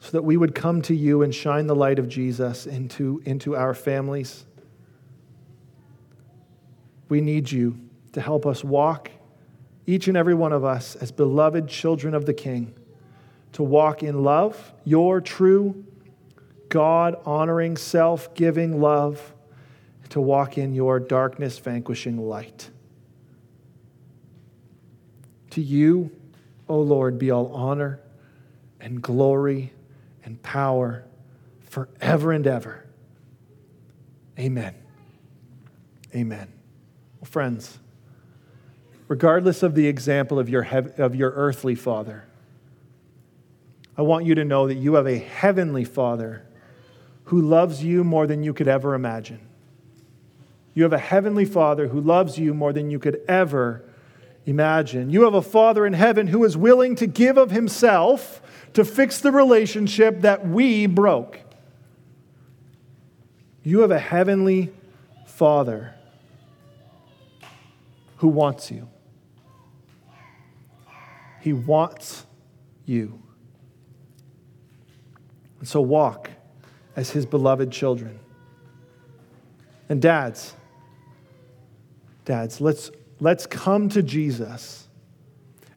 so 0.00 0.10
that 0.12 0.22
we 0.22 0.36
would 0.36 0.54
come 0.54 0.82
to 0.82 0.94
you 0.94 1.22
and 1.22 1.34
shine 1.34 1.66
the 1.66 1.74
light 1.74 1.98
of 1.98 2.08
Jesus 2.08 2.66
into, 2.66 3.22
into 3.24 3.56
our 3.56 3.74
families. 3.74 4.44
We 7.08 7.20
need 7.20 7.50
you 7.50 7.80
to 8.12 8.20
help 8.20 8.46
us 8.46 8.62
walk, 8.62 9.10
each 9.86 10.08
and 10.08 10.16
every 10.16 10.34
one 10.34 10.52
of 10.52 10.64
us, 10.64 10.94
as 10.96 11.10
beloved 11.10 11.68
children 11.68 12.14
of 12.14 12.26
the 12.26 12.34
King 12.34 12.74
to 13.56 13.62
walk 13.62 14.02
in 14.02 14.22
love, 14.22 14.74
your 14.84 15.18
true, 15.18 15.82
God 16.68 17.16
honoring, 17.24 17.78
self 17.78 18.34
giving 18.34 18.82
love, 18.82 19.32
to 20.10 20.20
walk 20.20 20.58
in 20.58 20.74
your 20.74 21.00
darkness 21.00 21.58
vanquishing 21.58 22.18
light. 22.18 22.68
To 25.52 25.62
you, 25.62 26.10
O 26.68 26.78
Lord, 26.78 27.18
be 27.18 27.30
all 27.30 27.50
honor 27.54 27.98
and 28.78 29.00
glory 29.00 29.72
and 30.22 30.42
power 30.42 31.06
forever 31.62 32.32
and 32.32 32.46
ever. 32.46 32.84
Amen. 34.38 34.74
Amen. 36.14 36.48
Well, 37.20 37.30
friends, 37.30 37.78
regardless 39.08 39.62
of 39.62 39.74
the 39.74 39.86
example 39.86 40.38
of 40.38 40.50
your, 40.50 40.64
hev- 40.64 41.00
of 41.00 41.14
your 41.16 41.30
earthly 41.30 41.74
father, 41.74 42.24
I 43.98 44.02
want 44.02 44.26
you 44.26 44.34
to 44.34 44.44
know 44.44 44.66
that 44.66 44.74
you 44.74 44.94
have 44.94 45.06
a 45.06 45.18
heavenly 45.18 45.84
Father 45.84 46.46
who 47.24 47.40
loves 47.40 47.82
you 47.82 48.04
more 48.04 48.26
than 48.26 48.42
you 48.42 48.52
could 48.52 48.68
ever 48.68 48.94
imagine. 48.94 49.40
You 50.74 50.82
have 50.82 50.92
a 50.92 50.98
heavenly 50.98 51.46
Father 51.46 51.88
who 51.88 52.00
loves 52.00 52.38
you 52.38 52.52
more 52.52 52.72
than 52.72 52.90
you 52.90 52.98
could 52.98 53.20
ever 53.26 53.82
imagine. 54.44 55.10
You 55.10 55.22
have 55.22 55.34
a 55.34 55.42
Father 55.42 55.86
in 55.86 55.94
heaven 55.94 56.26
who 56.26 56.44
is 56.44 56.56
willing 56.56 56.94
to 56.96 57.06
give 57.06 57.38
of 57.38 57.50
himself 57.50 58.42
to 58.74 58.84
fix 58.84 59.20
the 59.20 59.32
relationship 59.32 60.20
that 60.20 60.46
we 60.46 60.86
broke. 60.86 61.40
You 63.62 63.80
have 63.80 63.90
a 63.90 63.98
heavenly 63.98 64.72
Father 65.26 65.94
who 68.18 68.28
wants 68.28 68.70
you. 68.70 68.88
He 71.40 71.52
wants 71.52 72.26
you. 72.84 73.22
And 75.58 75.68
so 75.68 75.80
walk 75.80 76.30
as 76.94 77.10
his 77.10 77.26
beloved 77.26 77.70
children. 77.70 78.18
And 79.88 80.02
dads, 80.02 80.54
dads, 82.24 82.60
let's, 82.60 82.90
let's 83.20 83.46
come 83.46 83.88
to 83.90 84.02
Jesus 84.02 84.88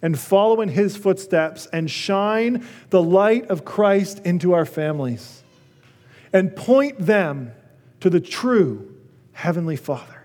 and 0.01 0.17
follow 0.17 0.61
in 0.61 0.69
his 0.69 0.95
footsteps 0.95 1.67
and 1.73 1.89
shine 1.91 2.65
the 2.89 3.03
light 3.03 3.49
of 3.49 3.65
Christ 3.65 4.19
into 4.25 4.53
our 4.53 4.65
families 4.65 5.43
and 6.31 6.55
point 6.55 6.99
them 6.99 7.51
to 7.99 8.09
the 8.09 8.21
true 8.21 8.95
Heavenly 9.33 9.75
Father. 9.75 10.18